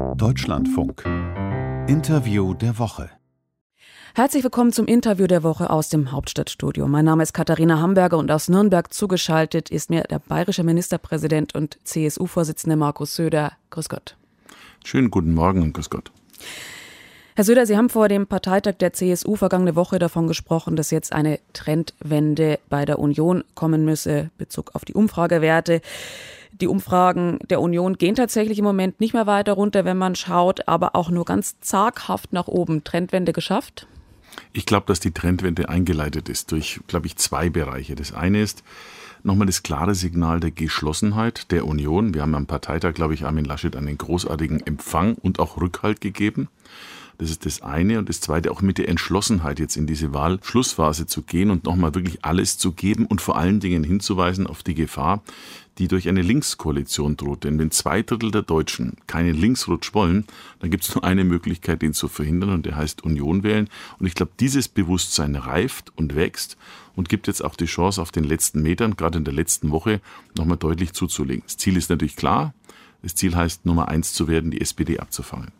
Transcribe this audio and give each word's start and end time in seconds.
Deutschlandfunk. 0.00 1.04
Interview 1.86 2.54
der 2.54 2.78
Woche. 2.78 3.10
Herzlich 4.14 4.42
willkommen 4.42 4.72
zum 4.72 4.86
Interview 4.86 5.26
der 5.26 5.42
Woche 5.42 5.68
aus 5.68 5.90
dem 5.90 6.10
Hauptstadtstudio. 6.10 6.88
Mein 6.88 7.04
Name 7.04 7.22
ist 7.22 7.34
Katharina 7.34 7.80
Hamburger 7.80 8.16
und 8.16 8.30
aus 8.30 8.48
Nürnberg 8.48 8.92
zugeschaltet 8.92 9.70
ist 9.70 9.90
mir 9.90 10.02
der 10.04 10.18
bayerische 10.18 10.64
Ministerpräsident 10.64 11.54
und 11.54 11.78
CSU-Vorsitzende 11.84 12.76
Markus 12.76 13.14
Söder. 13.14 13.52
Grüß 13.68 13.88
Gott. 13.88 14.16
Schönen 14.84 15.10
guten 15.10 15.34
Morgen 15.34 15.62
und 15.62 15.74
grüß 15.74 15.90
Gott. 15.90 16.10
Herr 17.36 17.44
Söder, 17.44 17.66
Sie 17.66 17.76
haben 17.76 17.90
vor 17.90 18.08
dem 18.08 18.26
Parteitag 18.26 18.76
der 18.76 18.92
CSU 18.92 19.36
vergangene 19.36 19.76
Woche 19.76 19.98
davon 19.98 20.26
gesprochen, 20.26 20.76
dass 20.76 20.90
jetzt 20.90 21.12
eine 21.12 21.38
Trendwende 21.52 22.58
bei 22.68 22.84
der 22.84 22.98
Union 22.98 23.44
kommen 23.54 23.84
müsse, 23.84 24.30
Bezug 24.38 24.74
auf 24.74 24.84
die 24.84 24.94
Umfragewerte. 24.94 25.82
Die 26.60 26.68
Umfragen 26.68 27.38
der 27.48 27.60
Union 27.60 27.96
gehen 27.96 28.14
tatsächlich 28.14 28.58
im 28.58 28.64
Moment 28.64 29.00
nicht 29.00 29.14
mehr 29.14 29.26
weiter 29.26 29.54
runter, 29.54 29.84
wenn 29.86 29.96
man 29.96 30.14
schaut, 30.14 30.68
aber 30.68 30.94
auch 30.94 31.10
nur 31.10 31.24
ganz 31.24 31.58
zaghaft 31.60 32.32
nach 32.32 32.48
oben. 32.48 32.84
Trendwende 32.84 33.32
geschafft? 33.32 33.86
Ich 34.52 34.66
glaube, 34.66 34.86
dass 34.86 35.00
die 35.00 35.12
Trendwende 35.12 35.68
eingeleitet 35.68 36.28
ist 36.28 36.52
durch, 36.52 36.80
glaube 36.86 37.06
ich, 37.06 37.16
zwei 37.16 37.48
Bereiche. 37.48 37.94
Das 37.94 38.12
eine 38.12 38.42
ist 38.42 38.62
nochmal 39.22 39.46
das 39.46 39.62
klare 39.62 39.94
Signal 39.94 40.38
der 40.40 40.50
Geschlossenheit 40.50 41.50
der 41.50 41.66
Union. 41.66 42.12
Wir 42.14 42.22
haben 42.22 42.34
am 42.34 42.46
Parteitag, 42.46 42.92
glaube 42.94 43.14
ich, 43.14 43.24
Armin 43.24 43.44
Laschet 43.44 43.74
einen 43.74 43.96
großartigen 43.96 44.66
Empfang 44.66 45.14
und 45.14 45.38
auch 45.38 45.60
Rückhalt 45.60 46.00
gegeben. 46.00 46.48
Das 47.20 47.28
ist 47.28 47.44
das 47.44 47.60
eine. 47.60 47.98
Und 47.98 48.08
das 48.08 48.20
zweite, 48.20 48.50
auch 48.50 48.62
mit 48.62 48.78
der 48.78 48.88
Entschlossenheit 48.88 49.58
jetzt 49.58 49.76
in 49.76 49.86
diese 49.86 50.14
Wahlschlussphase 50.14 51.06
zu 51.06 51.22
gehen 51.22 51.50
und 51.50 51.64
nochmal 51.64 51.94
wirklich 51.94 52.24
alles 52.24 52.56
zu 52.56 52.72
geben 52.72 53.04
und 53.04 53.20
vor 53.20 53.36
allen 53.36 53.60
Dingen 53.60 53.84
hinzuweisen 53.84 54.46
auf 54.46 54.62
die 54.62 54.74
Gefahr, 54.74 55.22
die 55.80 55.88
durch 55.88 56.08
eine 56.08 56.20
Linkskoalition 56.20 57.16
droht. 57.16 57.44
Denn 57.44 57.58
wenn 57.58 57.70
zwei 57.70 58.02
Drittel 58.02 58.30
der 58.30 58.42
Deutschen 58.42 58.98
keinen 59.06 59.34
Linksrutsch 59.34 59.94
wollen, 59.94 60.26
dann 60.60 60.70
gibt 60.70 60.84
es 60.84 60.94
nur 60.94 61.04
eine 61.04 61.24
Möglichkeit, 61.24 61.80
den 61.80 61.94
zu 61.94 62.06
verhindern 62.06 62.50
und 62.50 62.66
der 62.66 62.76
heißt 62.76 63.02
Union 63.02 63.42
wählen. 63.42 63.68
Und 63.98 64.06
ich 64.06 64.14
glaube, 64.14 64.32
dieses 64.38 64.68
Bewusstsein 64.68 65.36
reift 65.36 65.90
und 65.96 66.14
wächst 66.14 66.58
und 66.94 67.08
gibt 67.08 67.28
jetzt 67.28 67.42
auch 67.42 67.56
die 67.56 67.64
Chance, 67.64 68.02
auf 68.02 68.12
den 68.12 68.24
letzten 68.24 68.60
Metern, 68.60 68.94
gerade 68.94 69.16
in 69.16 69.24
der 69.24 69.32
letzten 69.32 69.70
Woche, 69.70 70.02
nochmal 70.36 70.58
deutlich 70.58 70.92
zuzulegen. 70.92 71.44
Das 71.46 71.56
Ziel 71.56 71.78
ist 71.78 71.88
natürlich 71.88 72.14
klar. 72.14 72.52
Das 73.02 73.14
Ziel 73.14 73.34
heißt, 73.34 73.64
Nummer 73.64 73.88
eins 73.88 74.12
zu 74.12 74.28
werden, 74.28 74.50
die 74.50 74.60
SPD 74.60 74.98
abzufangen. 74.98 75.50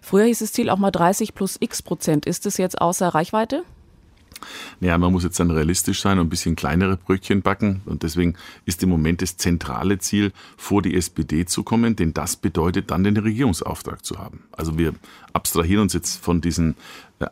Früher 0.00 0.26
hieß 0.26 0.38
das 0.38 0.52
Ziel 0.52 0.70
auch 0.70 0.78
mal 0.78 0.92
30 0.92 1.34
plus 1.34 1.56
x 1.58 1.82
Prozent. 1.82 2.24
Ist 2.24 2.46
es 2.46 2.56
jetzt 2.56 2.80
außer 2.80 3.08
Reichweite? 3.08 3.64
Naja, 4.80 4.98
man 4.98 5.12
muss 5.12 5.24
jetzt 5.24 5.38
dann 5.40 5.50
realistisch 5.50 6.00
sein 6.00 6.18
und 6.18 6.26
ein 6.26 6.30
bisschen 6.30 6.56
kleinere 6.56 6.96
Brötchen 6.96 7.42
backen. 7.42 7.82
Und 7.86 8.02
deswegen 8.02 8.34
ist 8.66 8.82
im 8.82 8.88
Moment 8.88 9.22
das 9.22 9.36
zentrale 9.36 9.98
Ziel, 9.98 10.32
vor 10.56 10.82
die 10.82 10.94
SPD 10.94 11.46
zu 11.46 11.62
kommen, 11.62 11.96
denn 11.96 12.14
das 12.14 12.36
bedeutet 12.36 12.90
dann 12.90 13.04
den 13.04 13.16
Regierungsauftrag 13.16 14.04
zu 14.04 14.18
haben. 14.18 14.44
Also 14.52 14.78
wir 14.78 14.94
abstrahieren 15.32 15.82
uns 15.82 15.92
jetzt 15.92 16.22
von 16.22 16.40
diesen 16.40 16.74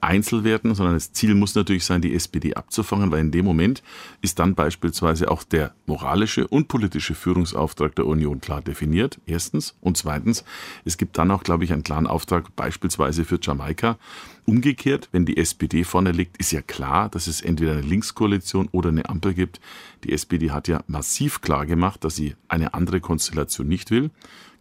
Einzelwerten, 0.03 0.75
sondern 0.75 0.95
das 0.95 1.13
Ziel 1.13 1.35
muss 1.35 1.55
natürlich 1.55 1.85
sein, 1.85 2.03
die 2.03 2.15
SPD 2.15 2.55
abzufangen, 2.55 3.11
weil 3.11 3.21
in 3.21 3.31
dem 3.31 3.45
Moment 3.45 3.83
ist 4.21 4.39
dann 4.39 4.55
beispielsweise 4.55 5.31
auch 5.31 5.43
der 5.43 5.73
moralische 5.87 6.47
und 6.47 6.69
politische 6.69 7.15
Führungsauftrag 7.15 7.95
der 7.97 8.07
Union 8.07 8.41
klar 8.41 8.61
definiert, 8.61 9.19
erstens. 9.27 9.75
Und 9.81 9.97
zweitens, 9.97 10.45
es 10.85 10.99
gibt 10.99 11.17
dann 11.17 11.31
auch, 11.31 11.43
glaube 11.43 11.65
ich, 11.65 11.73
einen 11.73 11.85
klaren 11.85 12.07
Auftrag 12.07 12.55
beispielsweise 12.55 13.25
für 13.25 13.39
Jamaika. 13.41 13.99
Umgekehrt, 14.45 15.09
wenn 15.13 15.27
die 15.27 15.37
SPD 15.37 15.85
vorne 15.85 16.13
liegt, 16.13 16.39
ist 16.39 16.53
ja 16.53 16.63
klar, 16.63 17.09
dass 17.09 17.27
es 17.27 17.41
entweder 17.41 17.73
eine 17.73 17.83
Linkskoalition 17.83 18.69
oder 18.73 18.89
eine 18.89 19.09
Ampel 19.09 19.35
gibt. 19.35 19.61
Die 20.05 20.13
SPD 20.13 20.51
hat 20.51 20.69
ja 20.69 20.83
massiv 20.87 21.41
klar 21.41 21.67
gemacht, 21.67 22.05
dass 22.05 22.17
sie 22.17 22.35
eine 22.49 22.75
andere 22.75 23.01
Konstellation 23.01 23.69
nicht 23.69 23.91
will. 23.91 24.11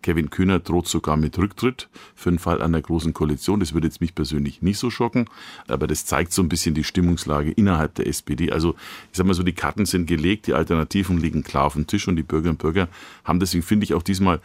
Kevin 0.08 0.30
Kühner 0.30 0.60
droht 0.60 0.88
sogar 0.88 1.18
mit 1.18 1.38
Rücktritt 1.38 1.90
für 2.16 2.30
den 2.30 2.40
Fall 2.40 2.62
einer 2.62 2.82
großen 2.82 3.12
Koalition. 3.12 3.60
Das 3.60 3.74
würde 3.74 3.88
jetzt 3.88 4.00
mich 4.00 4.16
persönlich 4.16 4.62
nicht 4.62 4.78
so 4.78 4.90
schocken, 4.90 5.26
aber 5.68 5.86
das 5.86 6.06
zeigt 6.06 6.32
so 6.32 6.42
ein 6.42 6.48
bisschen 6.48 6.74
die 6.74 6.86
Stimmungslage 6.86 7.52
innerhalb 7.52 7.94
der 7.96 8.08
SPD. 8.08 8.50
Also 8.50 8.76
ich 9.12 9.18
sage 9.18 9.28
mal 9.28 9.34
so, 9.34 9.44
die 9.44 9.52
Karten 9.52 9.86
sind 9.86 10.06
gelegt, 10.06 10.48
die 10.48 10.54
Alternativen 10.54 11.18
liegen 11.18 11.44
klar 11.44 11.66
auf 11.66 11.74
dem 11.74 11.88
Tisch 11.88 12.08
und 12.08 12.16
die 12.16 12.24
Bürgerinnen 12.24 12.54
und 12.54 12.62
Bürger 12.62 12.88
haben 13.26 13.42
deswegen, 13.42 13.64
finde 13.64 13.84
ich, 13.84 13.96
auch 13.96 14.02
diesmal 14.02 14.40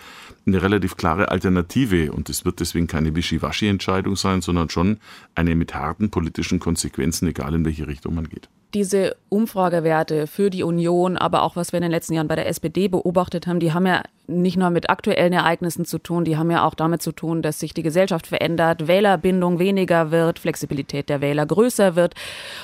eine 0.48 0.60
relativ 0.60 0.96
klare 0.96 1.28
Alternative 1.28 2.10
und 2.10 2.28
es 2.28 2.44
wird 2.44 2.58
deswegen 2.58 2.88
keine 2.88 3.14
Wischiwaschi-Entscheidung 3.14 4.16
sein, 4.16 4.40
sondern 4.42 4.68
schon 4.68 4.98
eine 5.36 5.54
mit 5.54 5.76
harten 5.76 6.10
politischen 6.10 6.58
Konsequenzen, 6.58 7.28
egal 7.28 7.54
in 7.54 7.64
welche 7.64 7.86
Richtung 7.86 8.16
man 8.16 8.28
geht 8.28 8.48
diese 8.74 9.16
Umfragewerte 9.28 10.26
für 10.26 10.50
die 10.50 10.62
Union, 10.62 11.16
aber 11.16 11.42
auch 11.42 11.56
was 11.56 11.72
wir 11.72 11.78
in 11.78 11.82
den 11.82 11.90
letzten 11.90 12.14
Jahren 12.14 12.28
bei 12.28 12.36
der 12.36 12.48
SPD 12.48 12.88
beobachtet 12.88 13.46
haben, 13.46 13.60
die 13.60 13.72
haben 13.72 13.86
ja 13.86 14.02
nicht 14.26 14.56
nur 14.56 14.70
mit 14.70 14.88
aktuellen 14.88 15.32
Ereignissen 15.32 15.84
zu 15.84 15.98
tun, 15.98 16.24
die 16.24 16.36
haben 16.36 16.50
ja 16.50 16.64
auch 16.64 16.74
damit 16.74 17.02
zu 17.02 17.12
tun, 17.12 17.42
dass 17.42 17.60
sich 17.60 17.74
die 17.74 17.82
Gesellschaft 17.82 18.26
verändert, 18.26 18.86
Wählerbindung 18.86 19.58
weniger 19.58 20.10
wird, 20.10 20.38
Flexibilität 20.38 21.08
der 21.08 21.20
Wähler 21.20 21.44
größer 21.44 21.96
wird 21.96 22.14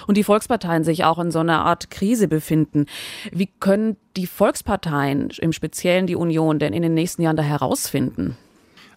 und 0.07 0.17
die 0.17 0.25
Volksparteien 0.25 0.85
sich 0.85 1.05
auch 1.05 1.19
in 1.19 1.31
so 1.31 1.41
einer 1.41 1.65
Art 1.65 1.91
Krise 1.91 2.29
befinden. 2.29 2.87
Wie 3.33 3.49
können 3.61 3.97
die 4.17 4.27
Volksparteien, 4.27 5.31
im 5.41 5.53
Speziellen 5.53 6.07
die 6.07 6.17
Union, 6.17 6.59
denn 6.59 6.73
in 6.73 6.83
den 6.83 6.95
nächsten 6.95 7.23
Jahren 7.23 7.37
da 7.37 7.43
herausfinden? 7.43 8.37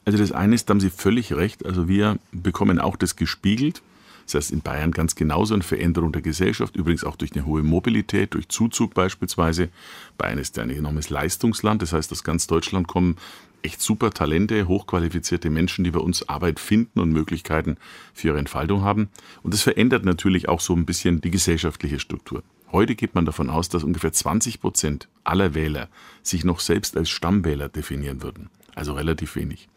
Also 0.06 0.18
das 0.18 0.32
eine 0.32 0.56
ist, 0.56 0.70
da 0.70 0.72
haben 0.72 0.80
Sie 0.80 0.90
völlig 0.90 1.34
recht. 1.34 1.66
Also 1.66 1.88
wir 1.88 2.18
bekommen 2.32 2.80
auch 2.80 2.96
das 2.96 3.16
gespiegelt. 3.16 3.82
Das 4.32 4.46
heißt 4.46 4.52
in 4.52 4.62
Bayern 4.62 4.92
ganz 4.92 5.16
genauso 5.16 5.54
eine 5.54 5.64
Veränderung 5.64 6.12
der 6.14 6.22
Gesellschaft, 6.22 6.76
übrigens 6.76 7.04
auch 7.04 7.16
durch 7.16 7.34
eine 7.34 7.46
hohe 7.46 7.64
Mobilität, 7.64 8.34
durch 8.34 8.48
Zuzug 8.48 8.94
beispielsweise. 8.94 9.70
Bayern 10.18 10.38
ist 10.38 10.58
ein 10.58 10.70
enormes 10.70 11.10
Leistungsland, 11.10 11.82
das 11.82 11.92
heißt, 11.92 12.12
aus 12.12 12.24
ganz 12.24 12.48
Deutschland 12.48 12.88
kommen 12.88 13.18
echt 13.62 13.82
super 13.82 14.12
Talente, 14.12 14.68
hochqualifizierte 14.68 15.50
Menschen, 15.50 15.84
die 15.84 15.92
bei 15.92 16.00
uns 16.00 16.28
Arbeit 16.30 16.60
finden 16.60 17.00
und 17.00 17.12
Möglichkeiten 17.12 17.76
für 18.14 18.30
ihre 18.30 18.40
Entfaltung 18.40 18.82
haben. 18.84 19.10
Und 19.44 19.54
das 19.54 19.62
verändert 19.62 20.06
natürlich 20.06 20.50
auch 20.50 20.62
so 20.62 20.74
ein 20.74 20.86
bisschen 20.86 21.22
die 21.22 21.32
gesellschaftliche 21.32 22.00
Struktur. 22.00 22.42
Heute 22.72 22.96
geht 22.96 23.16
man 23.16 23.26
davon 23.26 23.50
aus, 23.50 23.68
dass 23.68 23.84
ungefähr 23.84 24.14
20 24.14 24.62
Prozent 24.62 25.10
aller 25.26 25.54
Wähler 25.54 25.90
sich 26.24 26.46
noch 26.46 26.62
selbst 26.62 26.96
als 26.96 27.10
Stammwähler 27.10 27.68
definieren 27.68 28.24
würden. 28.24 28.50
Also 28.76 28.94
relativ 28.94 29.36
wenig. 29.36 29.68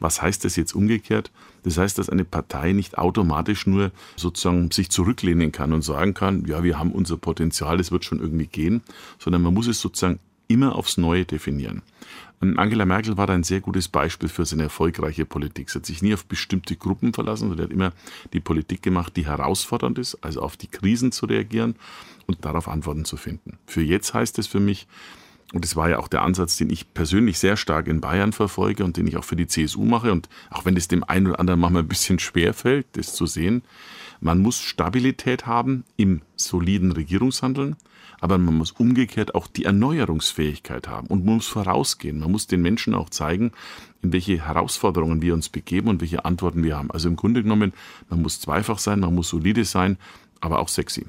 Was 0.00 0.22
heißt 0.22 0.44
das 0.44 0.56
jetzt 0.56 0.74
umgekehrt? 0.74 1.30
Das 1.62 1.78
heißt, 1.78 1.98
dass 1.98 2.08
eine 2.08 2.24
Partei 2.24 2.72
nicht 2.72 2.98
automatisch 2.98 3.66
nur 3.66 3.90
sozusagen 4.16 4.70
sich 4.70 4.90
zurücklehnen 4.90 5.52
kann 5.52 5.72
und 5.72 5.82
sagen 5.82 6.14
kann, 6.14 6.44
ja, 6.46 6.62
wir 6.62 6.78
haben 6.78 6.92
unser 6.92 7.16
Potenzial, 7.16 7.80
es 7.80 7.90
wird 7.90 8.04
schon 8.04 8.20
irgendwie 8.20 8.46
gehen, 8.46 8.82
sondern 9.18 9.42
man 9.42 9.54
muss 9.54 9.66
es 9.66 9.80
sozusagen 9.80 10.18
immer 10.48 10.76
aufs 10.76 10.96
Neue 10.96 11.24
definieren. 11.24 11.82
Angela 12.40 12.84
Merkel 12.84 13.16
war 13.16 13.26
da 13.26 13.32
ein 13.32 13.44
sehr 13.44 13.60
gutes 13.60 13.88
Beispiel 13.88 14.28
für 14.28 14.44
seine 14.44 14.64
erfolgreiche 14.64 15.24
Politik. 15.24 15.70
Sie 15.70 15.78
hat 15.78 15.86
sich 15.86 16.02
nie 16.02 16.12
auf 16.12 16.26
bestimmte 16.26 16.76
Gruppen 16.76 17.14
verlassen, 17.14 17.48
sondern 17.48 17.64
hat 17.64 17.72
immer 17.72 17.92
die 18.32 18.40
Politik 18.40 18.82
gemacht, 18.82 19.16
die 19.16 19.26
herausfordernd 19.26 19.98
ist, 19.98 20.22
also 20.22 20.42
auf 20.42 20.56
die 20.56 20.66
Krisen 20.66 21.12
zu 21.12 21.26
reagieren 21.26 21.76
und 22.26 22.44
darauf 22.44 22.68
Antworten 22.68 23.06
zu 23.06 23.16
finden. 23.16 23.58
Für 23.66 23.82
jetzt 23.82 24.12
heißt 24.12 24.38
es 24.38 24.46
für 24.46 24.60
mich, 24.60 24.86
und 25.52 25.64
das 25.64 25.76
war 25.76 25.88
ja 25.88 25.98
auch 25.98 26.08
der 26.08 26.22
Ansatz, 26.22 26.56
den 26.56 26.70
ich 26.70 26.92
persönlich 26.92 27.38
sehr 27.38 27.56
stark 27.56 27.86
in 27.86 28.00
Bayern 28.00 28.32
verfolge 28.32 28.84
und 28.84 28.96
den 28.96 29.06
ich 29.06 29.16
auch 29.16 29.24
für 29.24 29.36
die 29.36 29.46
CSU 29.46 29.84
mache. 29.84 30.10
Und 30.10 30.28
auch 30.50 30.64
wenn 30.64 30.76
es 30.76 30.88
dem 30.88 31.04
einen 31.04 31.28
oder 31.28 31.40
anderen 31.40 31.60
manchmal 31.60 31.82
ein 31.82 31.88
bisschen 31.88 32.18
schwer 32.18 32.52
fällt, 32.52 32.86
das 32.92 33.14
zu 33.14 33.26
sehen, 33.26 33.62
man 34.20 34.40
muss 34.40 34.60
Stabilität 34.60 35.46
haben 35.46 35.84
im 35.96 36.22
soliden 36.34 36.90
Regierungshandeln, 36.90 37.76
aber 38.20 38.38
man 38.38 38.56
muss 38.56 38.72
umgekehrt 38.72 39.34
auch 39.34 39.46
die 39.46 39.64
Erneuerungsfähigkeit 39.64 40.88
haben 40.88 41.06
und 41.06 41.24
man 41.24 41.36
muss 41.36 41.46
vorausgehen. 41.46 42.18
Man 42.18 42.32
muss 42.32 42.46
den 42.46 42.62
Menschen 42.62 42.94
auch 42.94 43.10
zeigen, 43.10 43.52
in 44.02 44.12
welche 44.12 44.44
Herausforderungen 44.44 45.22
wir 45.22 45.34
uns 45.34 45.48
begeben 45.48 45.88
und 45.88 46.00
welche 46.00 46.24
Antworten 46.24 46.64
wir 46.64 46.76
haben. 46.76 46.90
Also 46.90 47.08
im 47.08 47.16
Grunde 47.16 47.42
genommen, 47.42 47.72
man 48.08 48.22
muss 48.22 48.40
zweifach 48.40 48.78
sein, 48.78 49.00
man 49.00 49.14
muss 49.14 49.28
solide 49.28 49.64
sein, 49.64 49.96
aber 50.40 50.58
auch 50.58 50.68
sexy. 50.68 51.06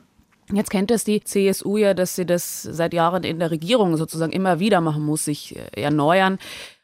Jetzt 0.51 0.69
kennt 0.69 0.91
es 0.91 1.03
die 1.03 1.21
CSU 1.21 1.75
ja, 1.77 1.93
dass 1.93 2.15
sie 2.15 2.25
das 2.25 2.61
seit 2.61 2.93
Jahren 2.93 3.23
in 3.23 3.39
der 3.39 3.51
Regierung 3.51 3.97
sozusagen 3.97 4.31
immer 4.31 4.59
wieder 4.59 4.79
machen 4.79 5.03
muss, 5.03 5.25
sich 5.25 5.57
äh, 5.57 5.81
erneuern. 5.81 6.39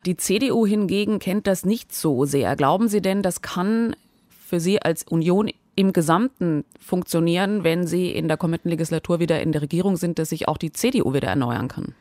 Die 0.05 0.17
CDU 0.17 0.65
hingegen 0.65 1.19
kennt 1.19 1.47
das 1.47 1.63
nicht 1.63 1.95
so 1.95 2.25
sehr. 2.25 2.57
Glauben 2.57 2.89
Sie 2.89 3.01
denn, 3.01 3.21
das 3.21 3.41
kann 3.41 3.95
für 4.29 4.59
Sie 4.59 4.81
als 4.81 5.03
Union 5.03 5.49
im 5.75 5.93
Gesamten 5.93 6.65
funktionieren, 6.79 7.63
wenn 7.63 7.87
Sie 7.87 8.11
in 8.11 8.27
der 8.27 8.35
kommenden 8.35 8.69
Legislatur 8.69 9.21
wieder 9.21 9.41
in 9.41 9.53
der 9.53 9.61
Regierung 9.61 9.95
sind, 9.95 10.19
dass 10.19 10.29
sich 10.29 10.49
auch 10.49 10.57
die 10.57 10.73
CDU 10.73 11.13
wieder 11.13 11.29
erneuern 11.29 11.69
kann? 11.69 11.95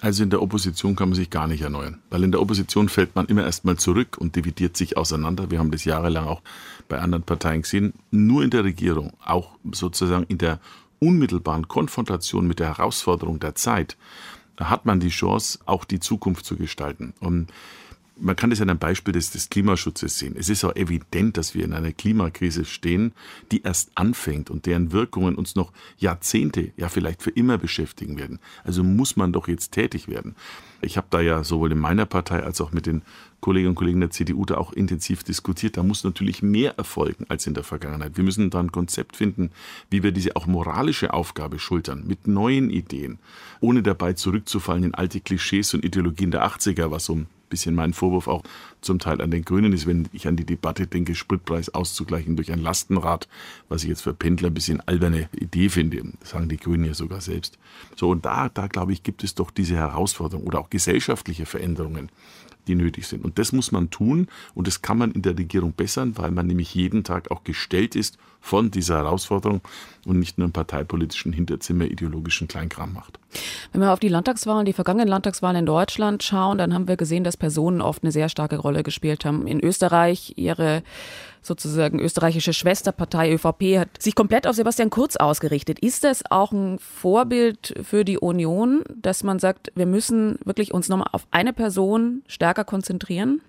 Also 0.00 0.24
in 0.24 0.30
der 0.30 0.42
Opposition 0.42 0.96
kann 0.96 1.10
man 1.10 1.16
sich 1.16 1.30
gar 1.30 1.46
nicht 1.46 1.62
erneuern, 1.62 2.02
weil 2.10 2.24
in 2.24 2.32
der 2.32 2.42
Opposition 2.42 2.90
fällt 2.90 3.14
man 3.14 3.24
immer 3.26 3.44
erstmal 3.44 3.76
zurück 3.76 4.18
und 4.18 4.36
dividiert 4.36 4.76
sich 4.76 4.98
auseinander. 4.98 5.50
Wir 5.50 5.60
haben 5.60 5.70
das 5.70 5.84
jahrelang 5.84 6.26
auch 6.26 6.42
bei 6.88 6.98
anderen 6.98 7.22
Parteien 7.22 7.62
gesehen. 7.62 7.94
Nur 8.10 8.42
in 8.42 8.50
der 8.50 8.64
Regierung, 8.64 9.12
auch 9.24 9.52
sozusagen 9.72 10.24
in 10.28 10.36
der 10.36 10.58
unmittelbaren 10.98 11.68
Konfrontation 11.68 12.46
mit 12.46 12.60
der 12.60 12.68
Herausforderung 12.68 13.40
der 13.40 13.54
Zeit 13.54 13.96
hat 14.60 14.86
man 14.86 15.00
die 15.00 15.08
Chance, 15.08 15.58
auch 15.66 15.84
die 15.84 16.00
Zukunft 16.00 16.44
zu 16.44 16.56
gestalten. 16.56 17.12
Und 17.20 17.48
man 18.16 18.36
kann 18.36 18.50
das 18.50 18.60
an 18.60 18.70
einem 18.70 18.78
Beispiel 18.78 19.12
des, 19.12 19.30
des 19.30 19.50
Klimaschutzes 19.50 20.18
sehen. 20.18 20.36
Es 20.38 20.48
ist 20.48 20.64
auch 20.64 20.76
evident, 20.76 21.36
dass 21.36 21.54
wir 21.54 21.64
in 21.64 21.72
einer 21.72 21.92
Klimakrise 21.92 22.64
stehen, 22.64 23.12
die 23.50 23.62
erst 23.62 23.90
anfängt 23.96 24.50
und 24.50 24.66
deren 24.66 24.92
Wirkungen 24.92 25.34
uns 25.34 25.56
noch 25.56 25.72
Jahrzehnte, 25.98 26.72
ja 26.76 26.88
vielleicht 26.88 27.22
für 27.22 27.30
immer 27.30 27.58
beschäftigen 27.58 28.18
werden. 28.18 28.38
Also 28.62 28.84
muss 28.84 29.16
man 29.16 29.32
doch 29.32 29.48
jetzt 29.48 29.72
tätig 29.72 30.08
werden. 30.08 30.36
Ich 30.80 30.96
habe 30.96 31.06
da 31.10 31.20
ja 31.20 31.42
sowohl 31.44 31.72
in 31.72 31.78
meiner 31.78 32.06
Partei 32.06 32.42
als 32.42 32.60
auch 32.60 32.72
mit 32.72 32.86
den 32.86 33.02
Kolleginnen 33.40 33.70
und 33.70 33.74
Kollegen 33.74 34.00
der 34.00 34.10
CDU 34.10 34.44
da 34.44 34.56
auch 34.56 34.72
intensiv 34.72 35.22
diskutiert. 35.22 35.76
Da 35.76 35.82
muss 35.82 36.04
natürlich 36.04 36.42
mehr 36.42 36.78
erfolgen 36.78 37.26
als 37.28 37.46
in 37.46 37.54
der 37.54 37.64
Vergangenheit. 37.64 38.16
Wir 38.16 38.24
müssen 38.24 38.50
da 38.50 38.60
ein 38.60 38.72
Konzept 38.72 39.16
finden, 39.16 39.50
wie 39.90 40.02
wir 40.02 40.12
diese 40.12 40.36
auch 40.36 40.46
moralische 40.46 41.12
Aufgabe 41.12 41.58
schultern, 41.58 42.04
mit 42.06 42.26
neuen 42.26 42.70
Ideen, 42.70 43.18
ohne 43.60 43.82
dabei 43.82 44.12
zurückzufallen 44.12 44.84
in 44.84 44.94
alte 44.94 45.20
Klischees 45.20 45.74
und 45.74 45.84
Ideologien 45.84 46.30
der 46.30 46.46
80er, 46.46 46.90
was 46.90 47.08
um 47.08 47.26
bisschen 47.54 47.76
mein 47.76 47.92
Vorwurf 47.92 48.26
auch 48.26 48.42
zum 48.80 48.98
Teil 48.98 49.20
an 49.20 49.30
den 49.30 49.44
Grünen 49.44 49.72
ist, 49.72 49.86
wenn 49.86 50.08
ich 50.12 50.26
an 50.26 50.36
die 50.36 50.44
Debatte 50.44 50.88
denke, 50.88 51.14
Spritpreis 51.14 51.68
auszugleichen 51.68 52.34
durch 52.34 52.50
ein 52.50 52.58
Lastenrad, 52.58 53.28
was 53.68 53.84
ich 53.84 53.90
jetzt 53.90 54.02
für 54.02 54.12
Pendler 54.12 54.48
ein 54.48 54.54
bisschen 54.54 54.80
alberne 54.80 55.28
Idee 55.32 55.68
finde. 55.68 56.02
Das 56.18 56.30
sagen 56.30 56.48
die 56.48 56.56
Grünen 56.56 56.84
ja 56.84 56.94
sogar 56.94 57.20
selbst. 57.20 57.58
So, 57.94 58.10
und 58.10 58.24
da, 58.24 58.48
da 58.48 58.66
glaube 58.66 58.92
ich, 58.92 59.04
gibt 59.04 59.22
es 59.22 59.36
doch 59.36 59.52
diese 59.52 59.76
Herausforderung 59.76 60.44
oder 60.44 60.58
auch 60.58 60.68
gesellschaftliche 60.68 61.46
Veränderungen, 61.46 62.10
die 62.66 62.74
nötig 62.74 63.06
sind. 63.06 63.24
Und 63.24 63.38
das 63.38 63.52
muss 63.52 63.70
man 63.70 63.90
tun 63.90 64.26
und 64.54 64.66
das 64.66 64.82
kann 64.82 64.98
man 64.98 65.12
in 65.12 65.22
der 65.22 65.38
Regierung 65.38 65.72
bessern, 65.74 66.16
weil 66.16 66.32
man 66.32 66.48
nämlich 66.48 66.74
jeden 66.74 67.04
Tag 67.04 67.30
auch 67.30 67.44
gestellt 67.44 67.94
ist 67.94 68.18
von 68.44 68.70
dieser 68.70 68.98
Herausforderung 68.98 69.62
und 70.04 70.18
nicht 70.18 70.36
nur 70.36 70.44
im 70.44 70.52
parteipolitischen 70.52 71.32
Hinterzimmer 71.32 71.86
ideologischen 71.86 72.46
Kleinkram 72.46 72.92
macht. 72.92 73.18
Wenn 73.72 73.80
wir 73.80 73.90
auf 73.90 74.00
die 74.00 74.08
Landtagswahlen, 74.08 74.66
die 74.66 74.74
vergangenen 74.74 75.08
Landtagswahlen 75.08 75.60
in 75.60 75.66
Deutschland 75.66 76.22
schauen, 76.22 76.58
dann 76.58 76.74
haben 76.74 76.86
wir 76.86 76.98
gesehen, 76.98 77.24
dass 77.24 77.38
Personen 77.38 77.80
oft 77.80 78.02
eine 78.02 78.12
sehr 78.12 78.28
starke 78.28 78.58
Rolle 78.58 78.82
gespielt 78.82 79.24
haben. 79.24 79.46
In 79.46 79.60
Österreich 79.60 80.34
ihre 80.36 80.82
sozusagen 81.40 81.98
österreichische 81.98 82.52
Schwesterpartei 82.52 83.32
ÖVP 83.32 83.78
hat 83.78 84.02
sich 84.02 84.14
komplett 84.14 84.46
auf 84.46 84.56
Sebastian 84.56 84.90
Kurz 84.90 85.16
ausgerichtet. 85.16 85.78
Ist 85.78 86.04
das 86.04 86.22
auch 86.30 86.52
ein 86.52 86.78
Vorbild 86.78 87.74
für 87.82 88.04
die 88.04 88.18
Union, 88.18 88.84
dass 88.94 89.24
man 89.24 89.38
sagt, 89.38 89.72
wir 89.74 89.86
müssen 89.86 90.38
wirklich 90.44 90.74
uns 90.74 90.90
nochmal 90.90 91.08
auf 91.12 91.26
eine 91.30 91.54
Person 91.54 92.22
stärker 92.28 92.64
konzentrieren? 92.64 93.40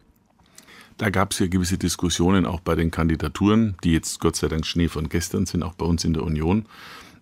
Da 0.97 1.09
gab 1.09 1.33
es 1.33 1.39
ja 1.39 1.47
gewisse 1.47 1.77
Diskussionen 1.77 2.45
auch 2.45 2.61
bei 2.61 2.75
den 2.75 2.89
Kandidaturen, 2.89 3.75
die 3.83 3.91
jetzt 3.91 4.21
Gott 4.21 4.37
sei 4.37 4.47
Dank 4.47 4.65
Schnee 4.65 4.87
von 4.87 5.09
gestern 5.09 5.45
sind, 5.45 5.61
auch 5.61 5.73
bei 5.73 5.85
uns 5.85 6.05
in 6.05 6.13
der 6.13 6.23
Union. 6.23 6.67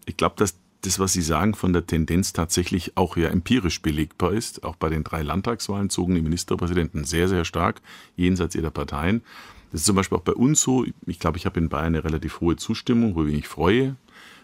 Ich 0.05 0.15
glaube, 0.15 0.35
dass 0.37 0.59
das, 0.81 0.99
was 0.99 1.13
Sie 1.13 1.21
sagen, 1.21 1.55
von 1.55 1.73
der 1.73 1.87
Tendenz 1.87 2.33
tatsächlich 2.33 2.97
auch 2.97 3.17
ja 3.17 3.29
empirisch 3.29 3.81
belegbar 3.81 4.33
ist. 4.33 4.63
Auch 4.63 4.75
bei 4.75 4.89
den 4.89 5.03
drei 5.03 5.23
Landtagswahlen 5.23 5.89
zogen 5.89 6.13
die 6.13 6.21
Ministerpräsidenten 6.21 7.03
sehr, 7.05 7.27
sehr 7.27 7.45
stark 7.45 7.81
jenseits 8.15 8.53
ihrer 8.53 8.69
Parteien. 8.69 9.23
Das 9.71 9.81
ist 9.81 9.87
zum 9.87 9.95
Beispiel 9.95 10.19
auch 10.19 10.23
bei 10.23 10.33
uns 10.33 10.61
so. 10.61 10.85
Ich 11.07 11.19
glaube, 11.19 11.37
ich 11.37 11.47
habe 11.47 11.59
in 11.59 11.69
Bayern 11.69 11.87
eine 11.87 12.03
relativ 12.03 12.41
hohe 12.41 12.57
Zustimmung, 12.57 13.15
wo 13.15 13.23
ich 13.23 13.33
mich 13.33 13.47
freue, 13.47 13.95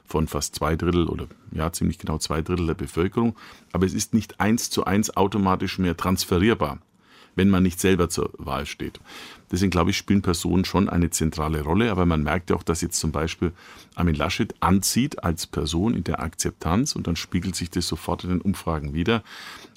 von 0.06 0.28
fast 0.28 0.56
zwei 0.56 0.76
Drittel 0.76 1.08
oder 1.08 1.28
ja, 1.52 1.72
ziemlich 1.72 2.00
genau 2.00 2.18
zwei 2.18 2.42
Drittel 2.42 2.66
der 2.66 2.74
Bevölkerung. 2.74 3.36
Aber 3.74 3.86
es 3.86 3.94
ist 3.94 4.16
nicht 4.16 4.40
eins 4.40 4.72
zu 4.72 4.86
eins 4.86 5.16
automatisch 5.16 5.78
mehr 5.78 5.96
transferierbar 5.96 6.80
wenn 7.40 7.50
man 7.50 7.64
nicht 7.64 7.80
selber 7.80 8.10
zur 8.10 8.34
Wahl 8.38 8.66
steht. 8.66 9.00
Deswegen 9.50 9.72
glaube 9.72 9.92
ich, 9.92 9.98
spielen 9.98 10.22
Personen 10.22 10.66
schon 10.66 10.90
eine 10.90 11.10
zentrale 11.10 11.62
Rolle, 11.62 11.90
aber 11.90 12.06
man 12.06 12.22
merkt 12.22 12.50
ja 12.50 12.58
auch, 12.58 12.64
dass 12.64 12.82
jetzt 12.82 13.00
zum 13.00 13.14
Beispiel 13.14 13.54
Armin 13.96 14.16
Laschet 14.16 14.54
anzieht 14.60 15.24
als 15.24 15.48
Person 15.48 15.94
in 15.94 16.04
der 16.04 16.20
Akzeptanz 16.20 16.98
und 16.98 17.08
dann 17.08 17.16
spiegelt 17.16 17.56
sich 17.56 17.70
das 17.70 17.88
sofort 17.88 18.26
in 18.26 18.32
den 18.32 18.42
Umfragen 18.42 18.94
wieder. 18.94 19.24